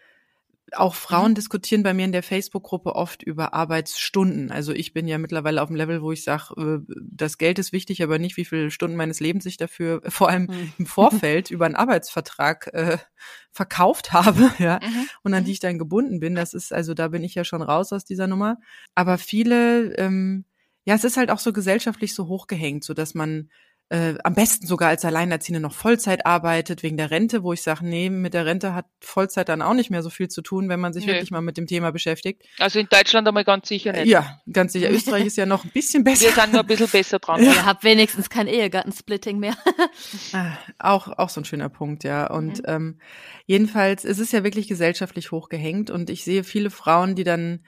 [0.76, 1.36] auch Frauen mhm.
[1.36, 4.52] diskutieren bei mir in der Facebook-Gruppe oft über Arbeitsstunden.
[4.52, 6.54] Also ich bin ja mittlerweile auf dem Level, wo ich sage,
[6.88, 10.30] äh, das Geld ist wichtig, aber nicht, wie viele Stunden meines Lebens ich dafür, vor
[10.30, 10.74] allem mhm.
[10.78, 12.98] im Vorfeld, über einen Arbeitsvertrag äh,
[13.52, 15.08] verkauft habe, ja, mhm.
[15.24, 15.54] und an die mhm.
[15.54, 16.36] ich dann gebunden bin.
[16.36, 18.58] Das ist, also da bin ich ja schon raus aus dieser Nummer.
[18.96, 20.46] Aber viele, ähm,
[20.86, 23.50] ja, es ist halt auch so gesellschaftlich so hochgehängt, so dass man
[23.94, 27.86] äh, am besten sogar als Alleinerziehende noch Vollzeit arbeitet wegen der Rente, wo ich sage,
[27.86, 30.80] nee, mit der Rente hat Vollzeit dann auch nicht mehr so viel zu tun, wenn
[30.80, 31.12] man sich nee.
[31.12, 32.42] wirklich mal mit dem Thema beschäftigt.
[32.58, 34.08] Also in Deutschland einmal ganz sicher nicht.
[34.08, 34.90] Ja, ganz sicher.
[34.92, 36.26] Österreich ist ja noch ein bisschen besser.
[36.26, 37.44] Wir sind nur ein bisschen besser dran.
[37.44, 37.54] Ja.
[37.54, 39.56] Ihr habt wenigstens kein Ehegattensplitting mehr.
[40.32, 42.26] Ah, auch, auch so ein schöner Punkt, ja.
[42.26, 42.66] Und mhm.
[42.66, 43.00] ähm,
[43.46, 47.64] jedenfalls, es ist ja wirklich gesellschaftlich hochgehängt und ich sehe viele Frauen, die dann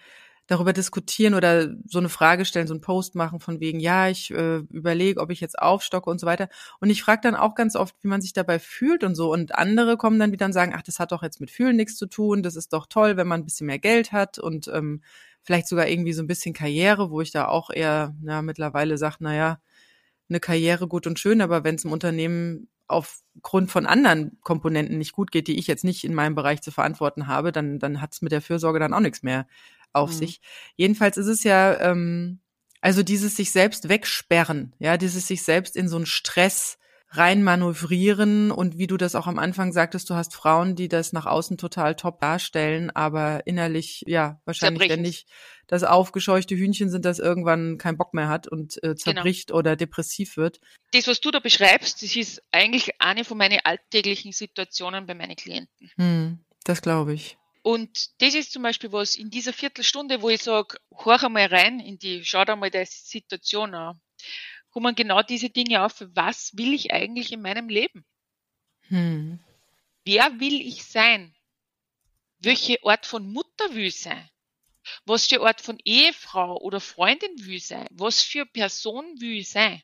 [0.47, 4.31] darüber diskutieren oder so eine Frage stellen, so einen Post machen von wegen, ja, ich
[4.31, 6.49] äh, überlege, ob ich jetzt aufstocke und so weiter.
[6.79, 9.31] Und ich frage dann auch ganz oft, wie man sich dabei fühlt und so.
[9.31, 11.97] Und andere kommen dann wieder und sagen, ach, das hat doch jetzt mit Fühlen nichts
[11.97, 15.01] zu tun, das ist doch toll, wenn man ein bisschen mehr Geld hat und ähm,
[15.41, 19.17] vielleicht sogar irgendwie so ein bisschen Karriere, wo ich da auch eher na, mittlerweile sage,
[19.19, 19.59] na ja,
[20.29, 25.11] eine Karriere gut und schön, aber wenn es im Unternehmen aufgrund von anderen Komponenten nicht
[25.11, 28.13] gut geht, die ich jetzt nicht in meinem Bereich zu verantworten habe, dann, dann hat
[28.13, 29.47] es mit der Fürsorge dann auch nichts mehr
[29.95, 30.15] auf mhm.
[30.15, 30.41] sich.
[30.75, 32.39] Jedenfalls ist es ja, ähm,
[32.81, 36.77] also dieses sich selbst wegsperren, ja, dieses sich selbst in so einen Stress
[37.09, 41.25] reinmanövrieren und wie du das auch am Anfang sagtest, du hast Frauen, die das nach
[41.25, 45.25] außen total top darstellen, aber innerlich ja wahrscheinlich ständig
[45.67, 48.95] das aufgescheuchte Hühnchen sind, das irgendwann keinen Bock mehr hat und äh, genau.
[48.95, 49.59] zerbricht genau.
[49.59, 50.59] oder depressiv wird.
[50.91, 55.35] Das, was du da beschreibst, das ist eigentlich eine von meinen alltäglichen Situationen bei meinen
[55.35, 55.91] Klienten.
[55.95, 57.37] Hm, das glaube ich.
[57.65, 61.79] Und das ist zum Beispiel was in dieser Viertelstunde, wo ich sage, hör einmal rein
[61.79, 63.99] in die, schau dir mal die Situation an,
[64.69, 68.05] kommen genau diese Dinge auf, was will ich eigentlich in meinem Leben?
[68.89, 69.39] Hm.
[70.03, 71.33] Wer will ich sein?
[72.37, 74.29] Welche Art von Mutter will ich sein?
[75.05, 77.87] Was für Art von Ehefrau oder Freundin will ich sein?
[77.89, 79.81] Was für Person will ich sein?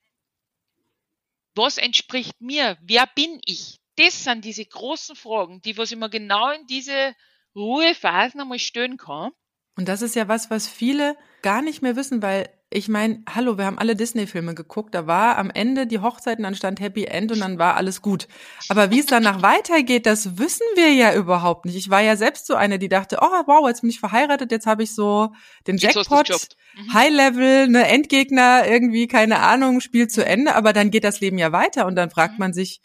[1.55, 2.77] Was entspricht mir?
[2.83, 3.79] Wer bin ich?
[3.95, 7.15] Das sind diese großen Fragen, die was immer genau in diese
[7.55, 9.31] Ruhephasen einmal stellen kann.
[9.77, 13.57] Und das ist ja was, was viele gar nicht mehr wissen, weil ich meine, hallo,
[13.57, 17.03] wir haben alle Disney-Filme geguckt, da war am Ende die Hochzeit und dann stand Happy
[17.03, 18.29] End und dann war alles gut.
[18.69, 21.75] Aber wie es danach weitergeht, das wissen wir ja überhaupt nicht.
[21.75, 24.67] Ich war ja selbst so eine, die dachte, oh wow, jetzt bin ich verheiratet, jetzt
[24.67, 25.33] habe ich so
[25.67, 26.93] den Jackpot, mhm.
[26.93, 31.51] High-Level, ne Endgegner, irgendwie, keine Ahnung, Spiel zu Ende, aber dann geht das Leben ja
[31.51, 32.39] weiter und dann fragt mhm.
[32.39, 32.79] man sich,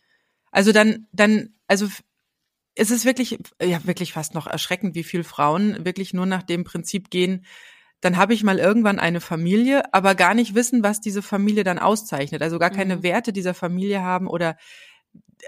[0.51, 1.87] also dann, dann, also
[2.77, 6.65] es ist wirklich, ja, wirklich fast noch erschreckend, wie viel Frauen wirklich nur nach dem
[6.65, 7.45] Prinzip gehen,
[8.01, 11.79] dann habe ich mal irgendwann eine Familie, aber gar nicht wissen, was diese Familie dann
[11.79, 12.43] auszeichnet.
[12.43, 13.03] Also gar keine mhm.
[13.03, 14.57] Werte dieser Familie haben oder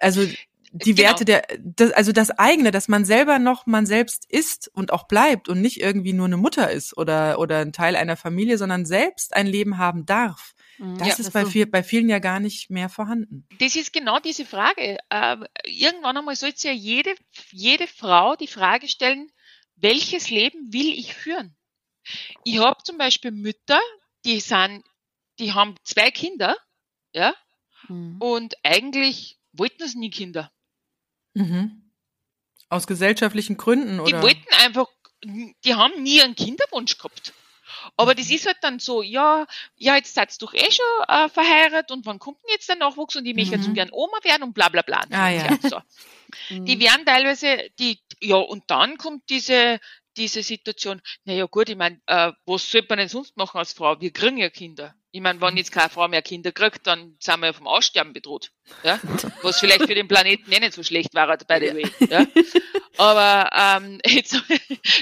[0.01, 0.24] also
[0.72, 1.09] die genau.
[1.09, 5.07] Werte der, das, also das eigene, dass man selber noch man selbst ist und auch
[5.07, 8.87] bleibt und nicht irgendwie nur eine Mutter ist oder, oder ein Teil einer Familie, sondern
[8.87, 10.55] selbst ein Leben haben darf.
[10.79, 10.99] Mhm.
[10.99, 13.47] Das ja, ist bei, viel, bei vielen ja gar nicht mehr vorhanden.
[13.59, 14.99] Das ist genau diese Frage.
[15.11, 17.14] Äh, irgendwann einmal sollte ja jede,
[17.51, 19.31] jede Frau die Frage stellen,
[19.76, 21.57] welches Leben will ich führen?
[22.45, 23.81] Ich habe zum Beispiel Mütter,
[24.24, 24.83] die sind,
[25.39, 26.57] die haben zwei Kinder,
[27.12, 27.35] ja,
[27.89, 28.16] mhm.
[28.20, 30.51] und eigentlich wollten es nie Kinder.
[31.35, 31.93] Mhm.
[32.68, 34.16] Aus gesellschaftlichen Gründen, oder?
[34.16, 34.87] Die wollten einfach,
[35.24, 37.33] die haben nie einen Kinderwunsch gehabt.
[37.97, 41.28] Aber das ist halt dann so, ja, ja, jetzt seid ihr doch eh schon äh,
[41.28, 43.62] verheiratet und wann kommt denn jetzt der Nachwuchs und ich möchte mhm.
[43.62, 45.05] jetzt gern Oma werden und bla bla bla.
[45.11, 45.57] Ah, ja.
[45.62, 45.80] So.
[46.51, 46.80] Die mhm.
[46.80, 49.80] werden teilweise, die, ja, und dann kommt diese,
[50.16, 54.01] diese Situation, naja gut, ich meine, äh, was sollte man denn sonst machen als Frau?
[54.01, 54.95] Wir kriegen ja Kinder.
[55.11, 58.53] Ich meine, wenn jetzt keine Frau mehr Kinder kriegt, dann sind wir vom Aussterben bedroht.
[58.83, 59.01] Ja?
[59.43, 61.91] Was vielleicht für den Planeten eh nicht so schlecht war, by the way.
[62.11, 62.27] Ja?
[62.99, 64.37] Aber ähm, jetzt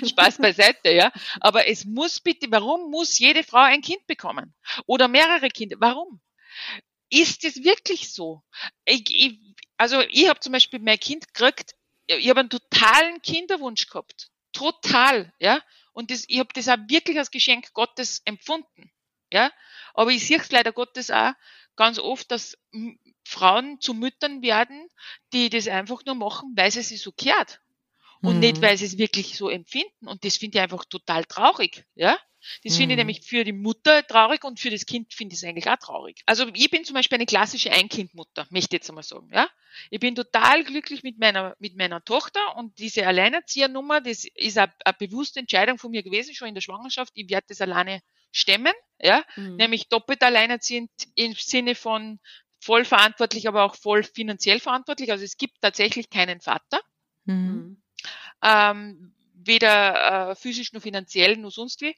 [0.09, 1.11] Spaß beiseite, ja.
[1.41, 4.55] Aber es muss bitte, warum muss jede Frau ein Kind bekommen?
[4.87, 5.77] Oder mehrere Kinder?
[5.81, 6.21] Warum?
[7.11, 8.43] Ist es wirklich so?
[8.85, 9.39] Ich, ich,
[9.77, 11.75] also ich habe zum Beispiel mein Kind gekriegt,
[12.07, 14.29] ich habe einen totalen Kinderwunsch gehabt.
[14.53, 15.61] Total, ja.
[15.93, 18.91] Und das, ich habe das auch wirklich als Geschenk Gottes empfunden.
[19.37, 19.53] Ja,
[19.93, 21.32] aber ich sehe es leider Gottes auch
[21.76, 22.57] ganz oft, dass
[23.22, 24.89] Frauen zu Müttern werden,
[25.34, 27.61] die das einfach nur machen, weil sie sich so kehrt.
[28.22, 28.41] Und mhm.
[28.41, 30.09] nicht, weil sie es wirklich so empfinden.
[30.09, 31.84] Und das finde ich einfach total traurig.
[31.95, 32.18] Ja?
[32.64, 33.07] Das finde ich mhm.
[33.07, 36.22] nämlich für die Mutter traurig und für das Kind finde ich es eigentlich auch traurig.
[36.26, 39.30] Also ich bin zum Beispiel eine klassische Einkindmutter, möchte ich jetzt einmal sagen.
[39.32, 39.49] Ja?
[39.90, 44.72] Ich bin total glücklich mit meiner, mit meiner Tochter und diese Alleinerziehernummer, das ist eine,
[44.84, 47.12] eine bewusste Entscheidung von mir gewesen, schon in der Schwangerschaft.
[47.14, 48.01] Ich werde das alleine
[48.32, 49.57] stemmen, ja, mhm.
[49.57, 52.20] nämlich doppelt alleinerziehend im Sinne von
[52.61, 55.11] voll verantwortlich, aber auch voll finanziell verantwortlich.
[55.11, 56.80] Also es gibt tatsächlich keinen Vater.
[57.24, 57.82] Mhm.
[58.42, 61.97] Ähm, weder äh, physisch noch finanziell noch sonst wie.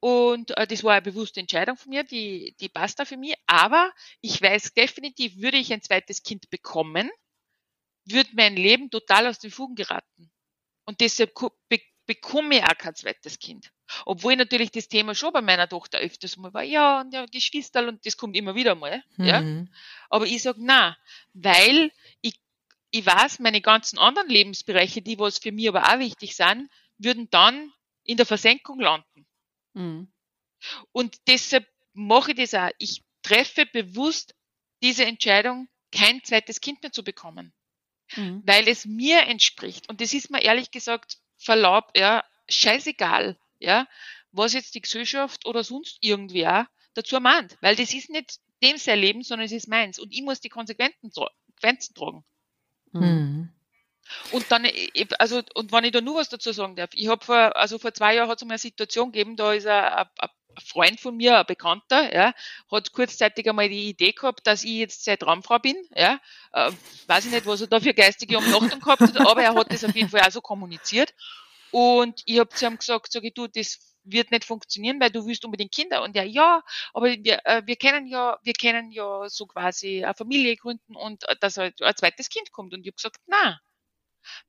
[0.00, 3.34] Und äh, das war eine bewusste Entscheidung von mir, die, die passt da für mich.
[3.46, 3.92] Aber
[4.22, 7.10] ich weiß definitiv, würde ich ein zweites Kind bekommen,
[8.06, 10.30] würde mein Leben total aus den Fugen geraten.
[10.86, 11.34] Und deshalb
[11.68, 13.70] be bekomme ich auch kein zweites Kind.
[14.04, 17.86] Obwohl natürlich das Thema schon bei meiner Tochter öfters mal war, ja, und ja, Geschwister
[17.86, 19.24] und das kommt immer wieder mal, mhm.
[19.24, 19.44] ja.
[20.08, 20.96] Aber ich sag na,
[21.34, 22.40] weil ich,
[22.90, 27.28] ich weiß, meine ganzen anderen Lebensbereiche, die was für mich aber auch wichtig sind, würden
[27.30, 27.72] dann
[28.02, 29.24] in der Versenkung landen.
[29.74, 30.12] Mhm.
[30.92, 32.70] Und deshalb mache ich das auch.
[32.78, 34.34] Ich treffe bewusst
[34.82, 37.52] diese Entscheidung, kein zweites Kind mehr zu bekommen.
[38.16, 38.42] Mhm.
[38.44, 39.88] Weil es mir entspricht.
[39.88, 43.86] Und das ist mir ehrlich gesagt, Verlaub, ja, scheißegal, ja,
[44.32, 47.56] was jetzt die Gesellschaft oder sonst irgendwer dazu meint.
[47.60, 49.98] Weil das ist nicht dem sein Leben, sondern es ist meins.
[49.98, 52.24] Und ich muss die Konsequenzen, Konsequenzen tragen.
[52.92, 53.52] Mhm.
[54.32, 54.66] Und dann,
[55.18, 57.92] also, und wenn ich da nur was dazu sagen darf, ich habe vor, also vor
[57.94, 60.06] zwei Jahren hat es mal eine Situation gegeben, da ist ein,
[60.58, 62.34] Freund von mir, ein Bekannter, ja,
[62.70, 66.20] hat kurzzeitig einmal die Idee gehabt, dass ich jetzt seine Traumfrau bin, ja,
[66.52, 66.72] äh,
[67.06, 69.84] weiß ich nicht, was er da für geistige Umnachtung gehabt hat, aber er hat das
[69.84, 71.14] auf jeden Fall auch so kommuniziert.
[71.70, 75.26] Und ich habe zu ihm gesagt, sage ich, du, das wird nicht funktionieren, weil du
[75.26, 76.02] willst unbedingt Kinder.
[76.02, 80.14] Und er, ja, aber wir, äh, wir kennen ja, wir kennen ja so quasi eine
[80.14, 82.74] Familie gründen und äh, dass ein, ein zweites Kind kommt.
[82.74, 83.60] Und ich habe gesagt, na,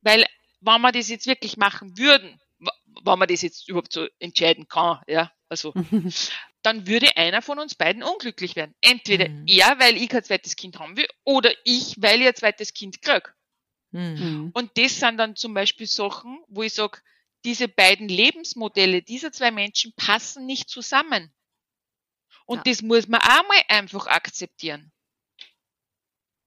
[0.01, 0.25] weil,
[0.59, 2.39] wenn wir das jetzt wirklich machen würden,
[3.03, 5.73] wenn man das jetzt überhaupt so entscheiden kann, ja, also,
[6.61, 8.75] dann würde einer von uns beiden unglücklich werden.
[8.81, 9.45] Entweder mhm.
[9.47, 13.01] er, weil ich kein zweites Kind haben will, oder ich, weil ich ein zweites Kind
[13.01, 13.33] krieg.
[13.91, 14.51] Mhm.
[14.53, 16.99] Und das sind dann zum Beispiel Sachen, wo ich sage,
[17.43, 21.33] diese beiden Lebensmodelle dieser zwei Menschen passen nicht zusammen.
[22.45, 22.63] Und ja.
[22.65, 24.91] das muss man auch mal einfach akzeptieren.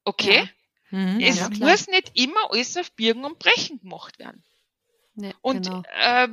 [0.04, 0.36] Okay?
[0.36, 0.48] Ja.
[0.94, 4.44] Mhm, es ja, muss nicht immer alles auf Birgen und Brechen gemacht werden.
[5.16, 5.82] Ja, und genau.
[5.92, 6.28] äh,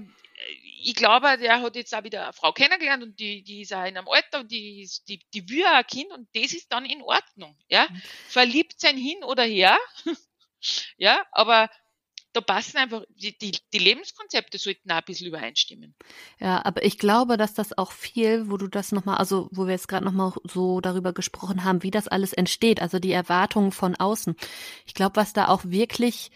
[0.83, 3.85] ich glaube, der hat jetzt auch wieder eine Frau kennengelernt und die, die ist auch
[3.85, 6.85] in einem Alter und die, die, die will auch ein Kind und das ist dann
[6.85, 7.57] in Ordnung.
[7.69, 7.87] Ja?
[8.27, 9.79] Verliebt sein hin oder her.
[10.97, 11.71] ja, aber
[12.33, 15.95] da passen einfach, die, die, die Lebenskonzepte sollten auch ein bisschen übereinstimmen.
[16.39, 19.71] Ja, aber ich glaube, dass das auch viel, wo du das nochmal, also wo wir
[19.71, 23.95] jetzt gerade nochmal so darüber gesprochen haben, wie das alles entsteht, also die Erwartungen von
[23.95, 24.35] außen.
[24.85, 26.31] Ich glaube, was da auch wirklich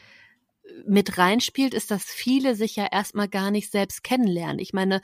[0.85, 4.59] mit reinspielt, ist, dass viele sich ja erstmal gar nicht selbst kennenlernen.
[4.59, 5.01] Ich meine,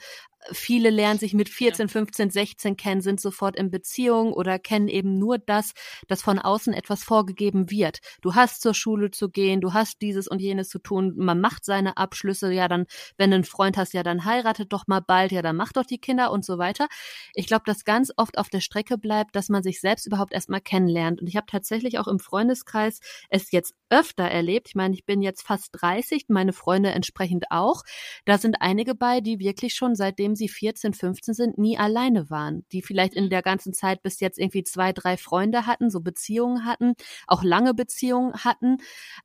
[0.50, 5.18] viele lernen sich mit 14, 15, 16 kennen, sind sofort in Beziehung oder kennen eben
[5.18, 5.72] nur das,
[6.08, 7.98] dass von außen etwas vorgegeben wird.
[8.20, 11.64] Du hast zur Schule zu gehen, du hast dieses und jenes zu tun, man macht
[11.64, 12.86] seine Abschlüsse, ja dann,
[13.16, 15.84] wenn du einen Freund hast, ja dann heiratet doch mal bald, ja dann mach doch
[15.84, 16.88] die Kinder und so weiter.
[17.34, 20.60] Ich glaube, dass ganz oft auf der Strecke bleibt, dass man sich selbst überhaupt erstmal
[20.60, 21.20] kennenlernt.
[21.20, 24.68] Und ich habe tatsächlich auch im Freundeskreis es jetzt öfter erlebt.
[24.68, 27.82] Ich meine, ich bin jetzt fast 30, meine Freunde entsprechend auch.
[28.24, 32.30] Da sind einige bei, die wirklich schon seitdem seitdem sie 14, 15 sind, nie alleine
[32.30, 36.00] waren, die vielleicht in der ganzen Zeit bis jetzt irgendwie zwei, drei Freunde hatten, so
[36.00, 36.94] Beziehungen hatten,
[37.26, 38.78] auch lange Beziehungen hatten,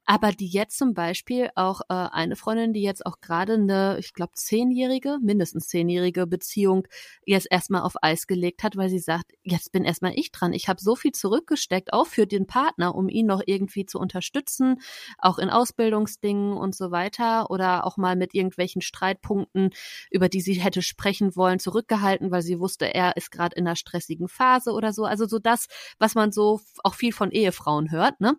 [0.06, 4.14] aber die jetzt zum Beispiel auch äh, eine Freundin, die jetzt auch gerade eine, ich
[4.14, 6.88] glaube, zehnjährige, mindestens zehnjährige Beziehung
[7.26, 10.54] jetzt erstmal auf Eis gelegt hat, weil sie sagt, jetzt bin erstmal ich dran.
[10.54, 14.82] Ich habe so viel zurückgesteckt, auch für den Partner, um ihn noch irgendwie zu unterstützen,
[15.18, 19.70] auch in Ausbildungsdingen und so weiter oder auch mal mit irgendwelchen Streitpunkten,
[20.12, 20.97] über die sie hätte sprechen
[21.36, 25.06] wollen, zurückgehalten, weil sie wusste, er ist gerade in einer stressigen Phase oder so.
[25.06, 25.68] Also so das,
[26.00, 28.38] was man so auch viel von Ehefrauen hört, ne?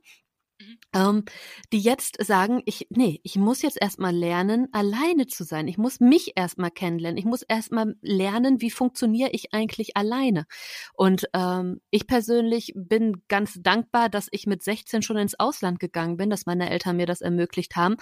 [0.95, 1.25] Ähm,
[1.73, 5.69] die jetzt sagen, ich, nee, ich muss jetzt erstmal lernen, alleine zu sein.
[5.69, 7.19] Ich muss mich erstmal kennenlernen.
[7.19, 10.47] Ich muss erstmal lernen, wie funktioniere ich eigentlich alleine.
[10.95, 16.17] Und ähm, ich persönlich bin ganz dankbar, dass ich mit 16 schon ins Ausland gegangen
[16.17, 17.97] bin, dass meine Eltern mir das ermöglicht haben,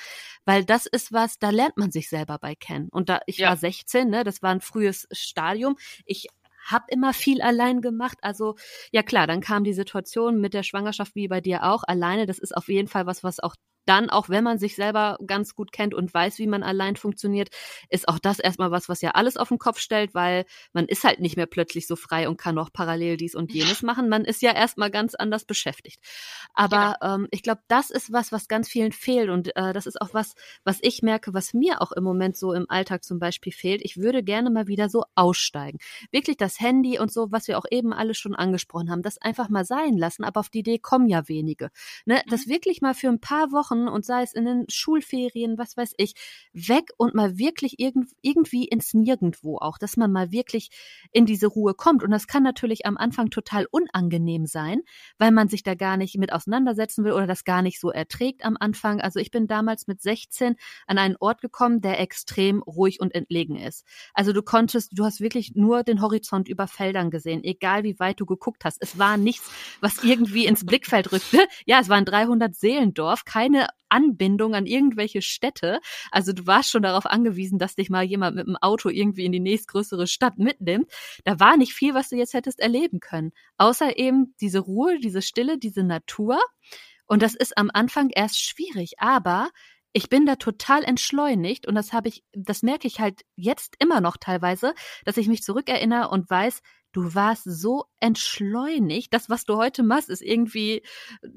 [0.44, 2.88] weil das ist was, da lernt man sich selber bei kennen.
[2.90, 3.48] Und da ich ja.
[3.48, 5.76] war 16, ne, das war ein frühes Stadium.
[6.04, 6.28] Ich
[6.66, 8.18] habe immer viel allein gemacht.
[8.22, 8.56] Also
[8.92, 12.26] ja klar, dann kam die Situation mit der Schwangerschaft wie bei dir auch alleine.
[12.26, 13.56] Das ist auf jeden Fall was, was auch
[13.86, 17.50] dann, auch wenn man sich selber ganz gut kennt und weiß, wie man allein funktioniert,
[17.88, 21.04] ist auch das erstmal was, was ja alles auf den Kopf stellt, weil man ist
[21.04, 24.08] halt nicht mehr plötzlich so frei und kann auch parallel dies und jenes machen.
[24.08, 26.00] Man ist ja erstmal ganz anders beschäftigt.
[26.54, 27.14] Aber genau.
[27.14, 30.12] ähm, ich glaube, das ist was, was ganz vielen fehlt und äh, das ist auch
[30.12, 30.34] was,
[30.64, 33.80] was ich merke, was mir auch im Moment so im Alltag zum Beispiel fehlt.
[33.84, 35.78] Ich würde gerne mal wieder so aussteigen.
[36.10, 39.48] Wirklich das Handy und so, was wir auch eben alle schon angesprochen haben, das einfach
[39.48, 41.70] mal sein lassen, aber auf die Idee kommen ja wenige.
[42.04, 42.22] Ne?
[42.28, 42.50] Das mhm.
[42.50, 45.94] wirklich mal für ein paar Wochen Wochen und sei es in den Schulferien, was weiß
[45.96, 46.14] ich,
[46.52, 50.70] weg und mal wirklich irgend, irgendwie ins Nirgendwo auch, dass man mal wirklich
[51.12, 52.02] in diese Ruhe kommt.
[52.02, 54.80] Und das kann natürlich am Anfang total unangenehm sein,
[55.18, 58.44] weil man sich da gar nicht mit auseinandersetzen will oder das gar nicht so erträgt
[58.44, 59.00] am Anfang.
[59.00, 60.56] Also ich bin damals mit 16
[60.86, 63.84] an einen Ort gekommen, der extrem ruhig und entlegen ist.
[64.14, 68.20] Also du konntest, du hast wirklich nur den Horizont über Feldern gesehen, egal wie weit
[68.20, 68.78] du geguckt hast.
[68.80, 69.50] Es war nichts,
[69.80, 71.38] was irgendwie ins Blickfeld rückte.
[71.66, 75.80] Ja, es war ein 300 Seelendorf, keine Anbindung an irgendwelche Städte.
[76.10, 79.32] Also du warst schon darauf angewiesen, dass dich mal jemand mit dem Auto irgendwie in
[79.32, 80.90] die nächstgrößere Stadt mitnimmt.
[81.24, 83.32] Da war nicht viel, was du jetzt hättest erleben können.
[83.58, 86.38] Außer eben diese Ruhe, diese Stille, diese Natur.
[87.06, 89.50] Und das ist am Anfang erst schwierig, aber
[89.92, 94.02] ich bin da total entschleunigt und das habe ich, das merke ich halt jetzt immer
[94.02, 94.74] noch teilweise,
[95.06, 96.60] dass ich mich zurückerinnere und weiß,
[96.96, 99.12] du warst so entschleunigt.
[99.12, 100.82] Das, was du heute machst, ist irgendwie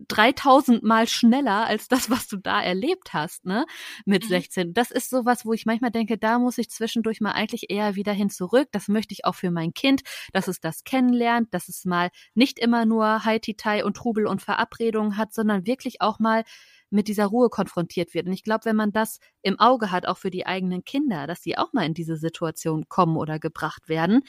[0.07, 3.65] 3000 Mal schneller als das, was du da erlebt hast, ne?
[4.05, 4.69] Mit 16.
[4.69, 4.73] Mhm.
[4.73, 8.13] Das ist sowas, wo ich manchmal denke, da muss ich zwischendurch mal eigentlich eher wieder
[8.13, 8.69] hin zurück.
[8.71, 10.01] Das möchte ich auch für mein Kind,
[10.31, 15.17] dass es das kennenlernt, dass es mal nicht immer nur Haiti-Tai und Trubel und Verabredungen
[15.17, 16.45] hat, sondern wirklich auch mal
[16.89, 18.27] mit dieser Ruhe konfrontiert wird.
[18.27, 21.43] Und ich glaube, wenn man das im Auge hat, auch für die eigenen Kinder, dass
[21.43, 24.23] sie auch mal in diese Situation kommen oder gebracht werden,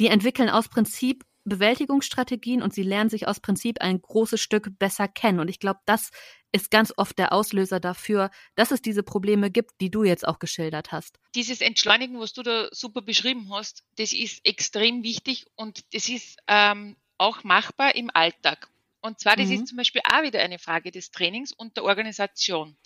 [0.00, 5.08] die entwickeln aus Prinzip Bewältigungsstrategien und sie lernen sich aus Prinzip ein großes Stück besser
[5.08, 5.40] kennen.
[5.40, 6.10] Und ich glaube, das
[6.52, 10.38] ist ganz oft der Auslöser dafür, dass es diese Probleme gibt, die du jetzt auch
[10.38, 11.18] geschildert hast.
[11.34, 16.38] Dieses Entschleunigen, was du da super beschrieben hast, das ist extrem wichtig und das ist
[16.46, 18.68] ähm, auch machbar im Alltag.
[19.00, 19.54] Und zwar, das mhm.
[19.54, 22.76] ist zum Beispiel auch wieder eine Frage des Trainings und der Organisation.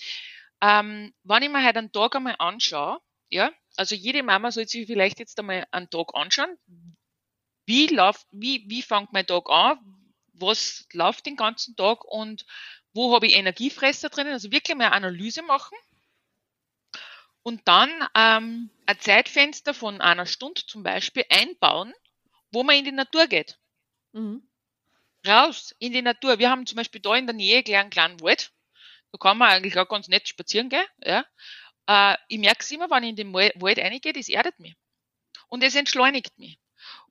[0.60, 2.98] Ähm, wenn ich mir halt einen Tag einmal anschaue,
[3.30, 6.56] ja, also jede Mama sollte sich vielleicht jetzt einmal einen Tag anschauen,
[7.72, 9.78] wie läuft, wie, wie fängt mein Tag an,
[10.34, 12.44] was läuft den ganzen Tag und
[12.92, 15.78] wo habe ich Energiefresser drinnen, also wirklich mal eine Analyse machen
[17.42, 21.94] und dann ähm, ein Zeitfenster von einer Stunde zum Beispiel einbauen,
[22.50, 23.58] wo man in die Natur geht.
[24.12, 24.46] Mhm.
[25.26, 26.38] Raus in die Natur.
[26.38, 28.52] Wir haben zum Beispiel da in der Nähe einen kleinen Wald.
[29.12, 30.84] Da kann man eigentlich auch ganz nett spazieren gehen.
[31.02, 31.24] Ja.
[31.86, 34.76] Äh, ich merke es immer, wenn ich in den Wald reingehe, das erdet mich.
[35.48, 36.58] Und es entschleunigt mich.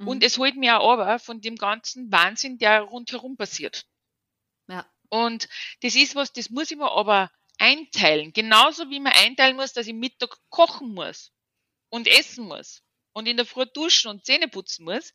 [0.02, 0.08] Mhm.
[0.08, 3.86] Und es holt mir auch aber von dem ganzen Wahnsinn, der rundherum passiert.
[4.68, 4.86] Ja.
[5.10, 5.48] Und
[5.82, 8.34] das ist was, das muss ich mir aber einteilen.
[8.34, 11.32] Genauso wie man einteilen muss, dass ich Mittag kochen muss
[11.90, 12.82] und essen muss
[13.14, 15.14] und in der Früh duschen und Zähne putzen muss,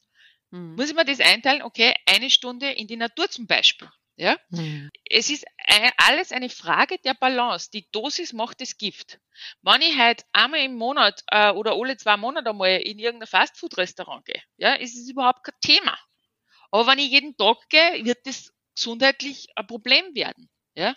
[0.51, 0.77] mhm.
[0.77, 3.91] muss ich mir das einteilen, okay, eine Stunde in die Natur zum Beispiel.
[4.17, 4.39] Ja?
[4.49, 4.91] Mhm.
[5.09, 5.45] Es ist
[5.99, 7.71] alles eine Frage der Balance.
[7.71, 9.21] Die Dosis macht das Gift.
[9.63, 14.25] Wenn ich halt einmal im Monat äh, oder alle zwei Monate einmal in irgendein Fastfood-Restaurant
[14.25, 15.99] gehe, ja, ist es überhaupt kein Thema.
[16.71, 20.49] Aber wenn ich jeden Tag gehe, wird das gesundheitlich ein Problem werden.
[20.75, 20.97] Ja?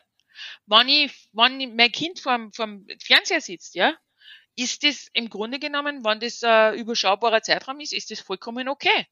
[0.65, 3.97] Wenn, ich, wenn mein Kind vorm, vorm Fernseher sitzt, ja,
[4.55, 9.07] ist das im Grunde genommen, wenn das ein überschaubarer Zeitraum ist, ist das vollkommen okay.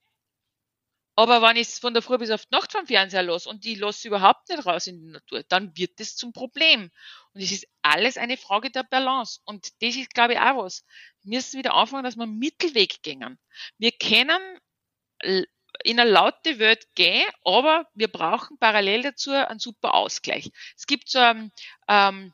[1.20, 3.74] Aber wenn ich von der Früh bis auf die Nacht vom Fernseher los und die
[3.74, 6.92] lasse überhaupt nicht raus in die Natur, dann wird das zum Problem.
[7.34, 9.40] Und es ist alles eine Frage der Balance.
[9.44, 10.86] Und das ist, glaube ich, auch was.
[11.24, 13.40] Wir müssen wieder anfangen, dass wir einen Mittelweg gehen.
[13.80, 14.60] Wir können
[15.84, 20.52] in eine laute Welt gehen, aber wir brauchen parallel dazu einen super Ausgleich.
[20.76, 21.52] Es gibt so ein,
[21.88, 22.32] ähm,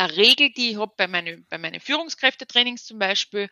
[0.00, 3.48] eine Regel, die ich habe bei, meine, bei meinen Führungskräftetrainings zum Beispiel,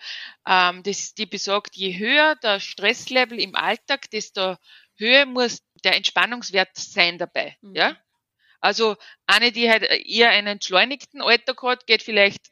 [0.46, 4.56] ähm, das, die besagt, je höher der Stresslevel im Alltag, desto
[4.96, 7.56] höher muss der Entspannungswert sein dabei.
[7.60, 7.76] Mhm.
[7.76, 7.96] Ja?
[8.60, 8.96] Also
[9.26, 12.50] eine, die halt eher einen entschleunigten Alltag hat, geht vielleicht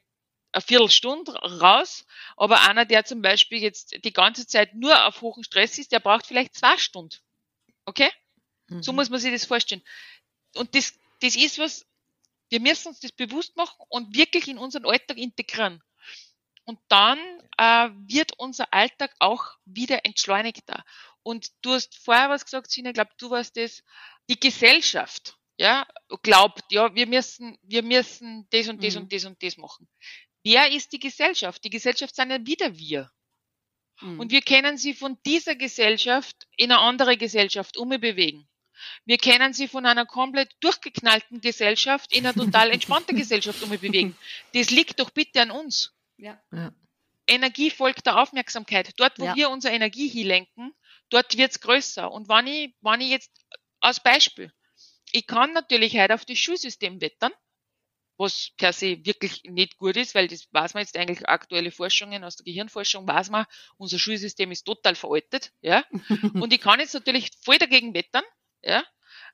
[0.53, 5.43] eine Viertelstunde raus, aber einer, der zum Beispiel jetzt die ganze Zeit nur auf hohem
[5.43, 7.17] Stress ist, der braucht vielleicht zwei Stunden.
[7.85, 8.11] Okay?
[8.69, 8.83] Mhm.
[8.83, 9.83] So muss man sich das vorstellen.
[10.55, 11.87] Und das das ist was,
[12.49, 15.83] wir müssen uns das bewusst machen und wirklich in unseren Alltag integrieren.
[16.65, 17.19] Und dann
[17.59, 20.85] äh, wird unser Alltag auch wieder entschleunigter.
[21.23, 23.83] Und du hast vorher was gesagt, Sina, ich glaube, du warst das,
[24.29, 25.87] die Gesellschaft, ja,
[26.23, 29.03] glaubt, ja, wir müssen, wir müssen das und das mhm.
[29.03, 29.89] und das und das machen.
[30.45, 31.65] Wer ist die Gesellschaft?
[31.65, 33.11] Die Gesellschaft sind ja wieder wir.
[34.01, 34.21] Mhm.
[34.21, 38.49] Und wir können sie von dieser Gesellschaft in eine andere Gesellschaft umbewegen.
[39.05, 44.17] Wir können sie von einer komplett durchgeknallten Gesellschaft in eine total entspannte Gesellschaft umbewegen.
[44.55, 45.95] Das liegt doch bitte an uns.
[46.17, 46.41] Ja.
[46.53, 46.73] ja.
[47.27, 48.93] Energie folgt der Aufmerksamkeit.
[48.97, 49.37] Dort, wo ja.
[49.37, 50.73] wir unsere Energie hinlenken,
[51.11, 52.11] dort wird's größer.
[52.11, 53.31] Und wenn ich, wenn ich jetzt
[53.81, 54.53] als Beispiel,
[55.13, 57.33] ich kann natürlich heute auf das Schulsystem wettern,
[58.19, 62.25] was per se wirklich nicht gut ist, weil das weiß man jetzt eigentlich aktuelle Forschungen
[62.25, 63.45] aus der Gehirnforschung, weiß man,
[63.77, 65.85] unser Schulsystem ist total veraltet, ja.
[66.35, 68.25] Und ich kann jetzt natürlich voll dagegen wettern,
[68.67, 68.85] ja,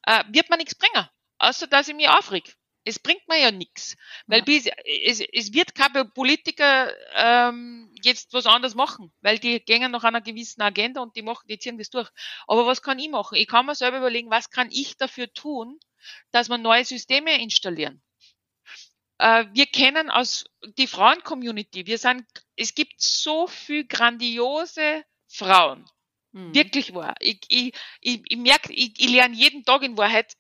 [0.04, 1.08] äh, wird man nichts bringen,
[1.38, 2.54] außer dass ich mich aufreg.
[2.84, 4.44] Es bringt mir ja nichts, weil ja.
[4.44, 4.66] Bis,
[5.04, 10.20] es, es wird kein Politiker ähm, jetzt was anderes machen, weil die gehen nach einer
[10.20, 12.10] gewissen Agenda und die machen, die ziehen das durch.
[12.48, 13.36] Aber was kann ich machen?
[13.36, 15.78] Ich kann mir selber überlegen, was kann ich dafür tun,
[16.32, 18.02] dass wir neue Systeme installieren
[19.18, 20.44] äh, wir kennen aus
[20.76, 22.26] die Frauen-Community, wir sind,
[22.56, 25.88] es gibt so viel grandiose Frauen.
[26.32, 26.54] Mhm.
[26.54, 27.14] Wirklich wahr.
[27.20, 30.36] Ich, ich, ich, ich merke, ich, ich lerne jeden Tag in Wahrheit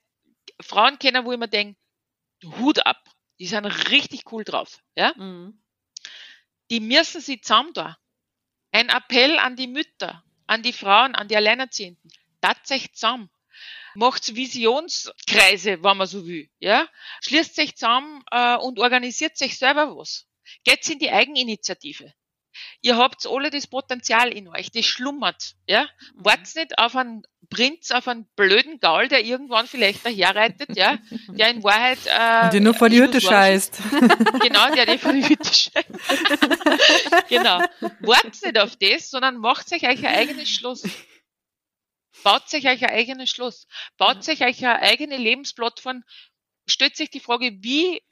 [0.60, 1.78] Frauen kennen, wo ich mir denke,
[2.58, 2.98] Hut ab.
[3.38, 4.80] Die sind richtig cool drauf.
[4.94, 5.12] Ja?
[5.16, 5.62] Mhm.
[6.70, 7.98] Die müssen sie zusammen da.
[8.70, 12.10] Ein Appell an die Mütter, an die Frauen, an die Alleinerziehenden.
[12.40, 13.30] Tatsächlich zusammen
[13.94, 16.88] macht Visionskreise, wenn man so will, ja,
[17.22, 20.26] schließt sich zusammen äh, und organisiert sich selber was.
[20.64, 22.12] Geht in die Eigeninitiative.
[22.80, 25.82] Ihr habt alle das Potenzial in euch, das schlummert, ja.
[25.82, 26.24] Mhm.
[26.24, 30.98] Wartet nicht auf einen Prinz, auf einen blöden Gaul, der irgendwann vielleicht daherreitet, ja,
[31.28, 33.78] der in Wahrheit äh, dir nur vor die Hütte scheißt.
[34.40, 37.28] genau, der dir vor die Hütte scheißt.
[37.28, 37.60] genau.
[38.00, 40.84] Wartet nicht auf das, sondern macht euch ein eigenes Schloss.
[42.22, 43.66] Baut sich euch ein eigenes Schloss.
[43.96, 46.04] Baut sich euch eine eigene Lebensplattform.
[46.66, 48.02] Stellt sich die Frage, wie,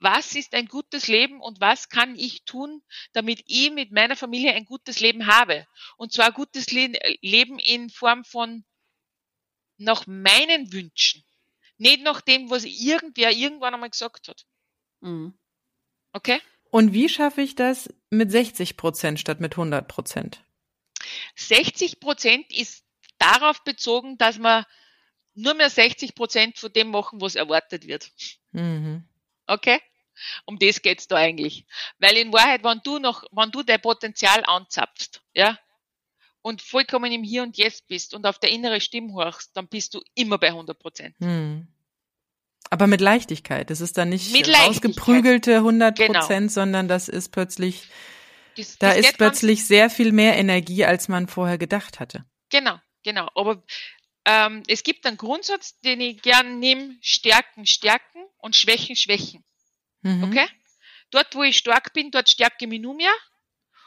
[0.00, 2.82] was ist ein gutes Leben und was kann ich tun,
[3.12, 5.66] damit ich mit meiner Familie ein gutes Leben habe?
[5.96, 8.64] Und zwar ein gutes Le Leben in Form von
[9.76, 11.24] nach meinen Wünschen.
[11.78, 14.46] Nicht nach dem, was irgendwer irgendwann einmal gesagt hat.
[15.00, 15.34] Mhm.
[16.12, 16.40] Okay?
[16.70, 20.44] Und wie schaffe ich das mit 60 Prozent statt mit 100 Prozent?
[21.36, 22.84] 60 Prozent ist
[23.18, 24.66] darauf bezogen, dass wir
[25.34, 28.10] nur mehr 60 Prozent von dem machen, was erwartet wird.
[28.52, 29.07] Mhm.
[29.48, 29.80] Okay?
[30.46, 31.64] Um das geht's da eigentlich.
[31.98, 35.58] Weil in Wahrheit, wenn du noch, wenn du dein Potenzial anzapfst, ja,
[36.42, 39.94] und vollkommen im Hier und Jetzt bist und auf der innere Stimme horchst, dann bist
[39.94, 41.20] du immer bei 100 Prozent.
[41.20, 41.68] Mhm.
[42.70, 43.70] Aber mit Leichtigkeit.
[43.70, 46.48] Das ist dann nicht ausgeprügelte 100 Prozent, genau.
[46.48, 47.88] sondern das ist plötzlich,
[48.56, 52.24] das, da das ist plötzlich sehr viel mehr Energie, als man vorher gedacht hatte.
[52.50, 52.78] Genau.
[53.04, 53.62] Genau, aber
[54.28, 59.42] ähm, es gibt einen Grundsatz, den ich gern nehme, Stärken, Stärken und Schwächen, Schwächen.
[60.02, 60.24] Mhm.
[60.24, 60.46] Okay?
[61.10, 63.14] Dort, wo ich stark bin, dort stärke ich mich nur mehr.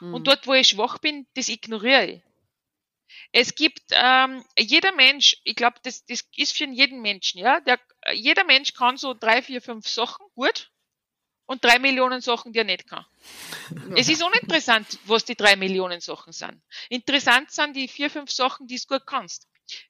[0.00, 0.14] Mhm.
[0.14, 2.22] Und dort, wo ich schwach bin, das ignoriere ich.
[3.30, 7.60] Es gibt ähm, jeder Mensch, ich glaube, das, das ist für jeden Menschen, ja.
[7.60, 7.78] Der,
[8.12, 10.72] jeder Mensch kann so drei, vier, fünf Sachen gut
[11.46, 13.06] und drei Millionen Sachen, die er nicht kann.
[13.96, 16.60] Es ist uninteressant, was die drei Millionen Sachen sind.
[16.88, 19.46] Interessant sind die vier, fünf Sachen, die du gut kannst.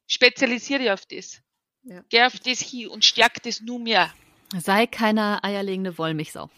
[0.07, 1.41] Spezialisiere dich auf das.
[1.85, 2.05] Ja.
[2.09, 4.13] Geh auf das hin und stärk das nur mehr.
[4.59, 6.51] Sei keine eierlegende Wollmilchsau.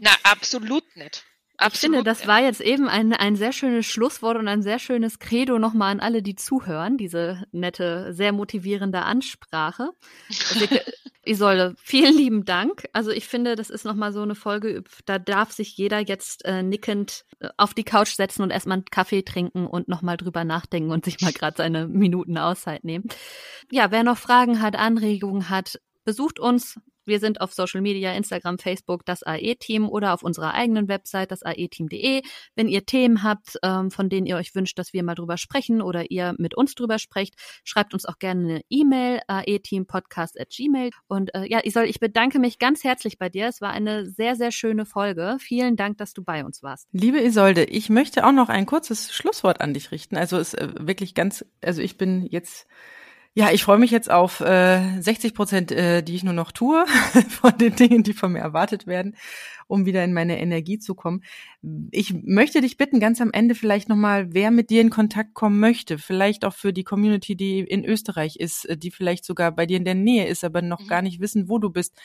[0.00, 1.24] Na, absolut nicht.
[1.60, 4.78] Absolut ich finde, das war jetzt eben ein, ein sehr schönes Schlusswort und ein sehr
[4.78, 9.90] schönes Credo nochmal an alle, die zuhören, diese nette, sehr motivierende Ansprache.
[11.26, 12.88] Isolde, vielen lieben Dank.
[12.94, 16.62] Also ich finde, das ist nochmal so eine Folge, da darf sich jeder jetzt äh,
[16.62, 20.90] nickend äh, auf die Couch setzen und erstmal einen Kaffee trinken und nochmal drüber nachdenken
[20.90, 23.04] und sich mal gerade seine Minuten Auszeit nehmen.
[23.70, 28.58] Ja, wer noch Fragen hat, Anregungen hat, besucht uns wir sind auf Social Media, Instagram,
[28.58, 32.22] Facebook, das AE-Team oder auf unserer eigenen Website, das AE-Team.de.
[32.54, 35.82] Wenn ihr Themen habt, ähm, von denen ihr euch wünscht, dass wir mal drüber sprechen
[35.82, 37.34] oder ihr mit uns drüber sprecht,
[37.64, 40.90] schreibt uns auch gerne eine E-Mail, aeteampodcast.gmail.
[41.08, 43.48] Und äh, ja, Isol, ich bedanke mich ganz herzlich bei dir.
[43.48, 45.36] Es war eine sehr, sehr schöne Folge.
[45.40, 46.88] Vielen Dank, dass du bei uns warst.
[46.92, 50.16] Liebe Isolde, ich möchte auch noch ein kurzes Schlusswort an dich richten.
[50.16, 52.66] Also es ist äh, wirklich ganz, also ich bin jetzt
[53.34, 56.84] Ja, ich freue mich jetzt auf äh, 60 Prozent, äh, die ich nur noch tue,
[57.28, 59.14] von den Dingen, die von mir erwartet werden,
[59.68, 61.22] um wieder in meine Energie zu kommen.
[61.92, 65.60] Ich möchte dich bitten, ganz am Ende vielleicht nochmal, wer mit dir in Kontakt kommen
[65.60, 69.64] möchte, vielleicht auch für die Community, die in Österreich ist, äh, die vielleicht sogar bei
[69.64, 70.88] dir in der Nähe ist, aber noch mhm.
[70.88, 71.96] gar nicht wissen, wo du bist.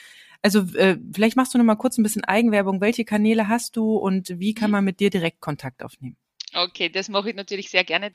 [0.43, 2.81] Also äh, vielleicht machst du nochmal kurz ein bisschen Eigenwerbung.
[2.81, 4.73] Welche Kanäle hast du und wie kann mhm.
[4.73, 6.17] man mit dir direkt Kontakt aufnehmen?
[6.55, 8.13] Okay, das mache ich natürlich sehr gerne.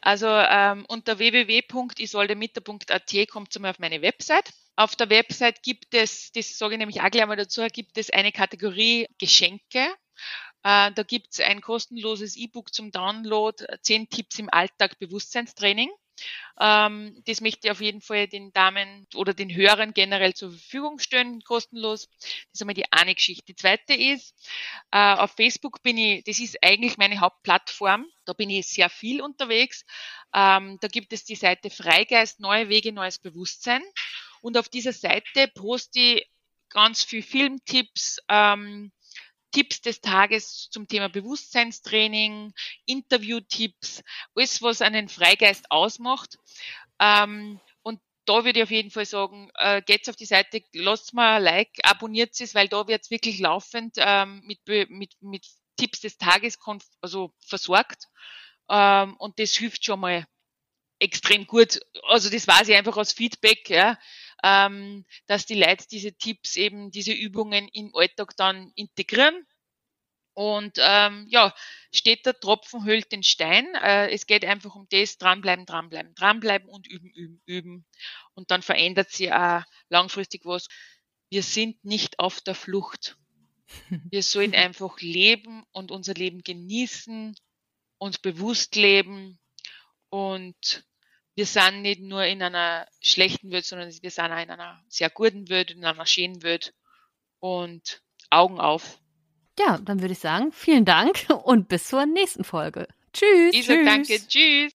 [0.00, 4.52] Also ähm, unter www.isoldemitter.at kommt mal auf meine Website.
[4.74, 8.10] Auf der Website gibt es, das sage ich nämlich auch gleich mal dazu, gibt es
[8.10, 9.86] eine Kategorie Geschenke.
[10.64, 15.90] Äh, da gibt es ein kostenloses E-Book zum Download, zehn Tipps im Alltag Bewusstseinstraining.
[16.58, 20.98] Ähm, das möchte ich auf jeden Fall den Damen oder den Hörern generell zur Verfügung
[20.98, 22.08] stellen, kostenlos.
[22.20, 23.44] Das ist einmal die eine Geschichte.
[23.46, 24.34] Die zweite ist,
[24.90, 29.20] äh, auf Facebook bin ich, das ist eigentlich meine Hauptplattform, da bin ich sehr viel
[29.20, 29.84] unterwegs.
[30.34, 33.82] Ähm, da gibt es die Seite Freigeist, neue Wege, neues Bewusstsein.
[34.40, 36.30] Und auf dieser Seite poste ich
[36.70, 38.92] ganz viel Filmtipps, ähm,
[39.56, 42.52] Tipps des Tages zum Thema Bewusstseinstraining,
[42.84, 44.02] Interviewtipps,
[44.34, 46.36] alles, was einen Freigeist ausmacht.
[47.00, 51.14] Ähm, und da würde ich auf jeden Fall sagen, äh, geht's auf die Seite, lasst
[51.14, 54.58] mal ein Like, abonniert es, weil da wird's wirklich laufend ähm, mit,
[54.90, 55.46] mit, mit
[55.78, 56.58] Tipps des Tages
[57.00, 58.08] also versorgt.
[58.68, 60.26] Ähm, und das hilft schon mal
[60.98, 61.80] extrem gut.
[62.08, 63.98] Also das weiß ich einfach aus Feedback, ja,
[64.46, 69.44] ähm, dass die Leute diese Tipps eben, diese Übungen im Alltag dann integrieren.
[70.34, 71.54] Und ähm, ja,
[71.92, 73.74] steht der Tropfen hüllt den Stein.
[73.74, 77.86] Äh, es geht einfach um das, dranbleiben, dranbleiben, dranbleiben und üben, üben, üben.
[78.34, 80.68] Und dann verändert sich auch langfristig was.
[81.30, 83.16] Wir sind nicht auf der Flucht.
[84.10, 87.34] Wir sollen einfach leben und unser Leben genießen,
[87.98, 89.40] uns bewusst leben
[90.10, 90.84] und
[91.36, 95.10] wir sind nicht nur in einer schlechten Welt, sondern wir sind auch in einer sehr
[95.10, 96.72] guten Welt, in einer schönen Welt
[97.40, 98.98] und Augen auf.
[99.58, 102.88] Ja, dann würde ich sagen, vielen Dank und bis zur nächsten Folge.
[103.12, 103.54] Tschüss.
[103.54, 103.84] Isa, tschüss.
[103.84, 104.26] danke.
[104.26, 104.72] Tschüss.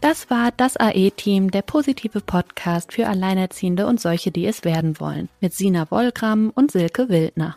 [0.00, 5.28] Das war das AE-Team, der positive Podcast für Alleinerziehende und solche, die es werden wollen,
[5.40, 7.56] mit Sina Wollgramm und Silke Wildner.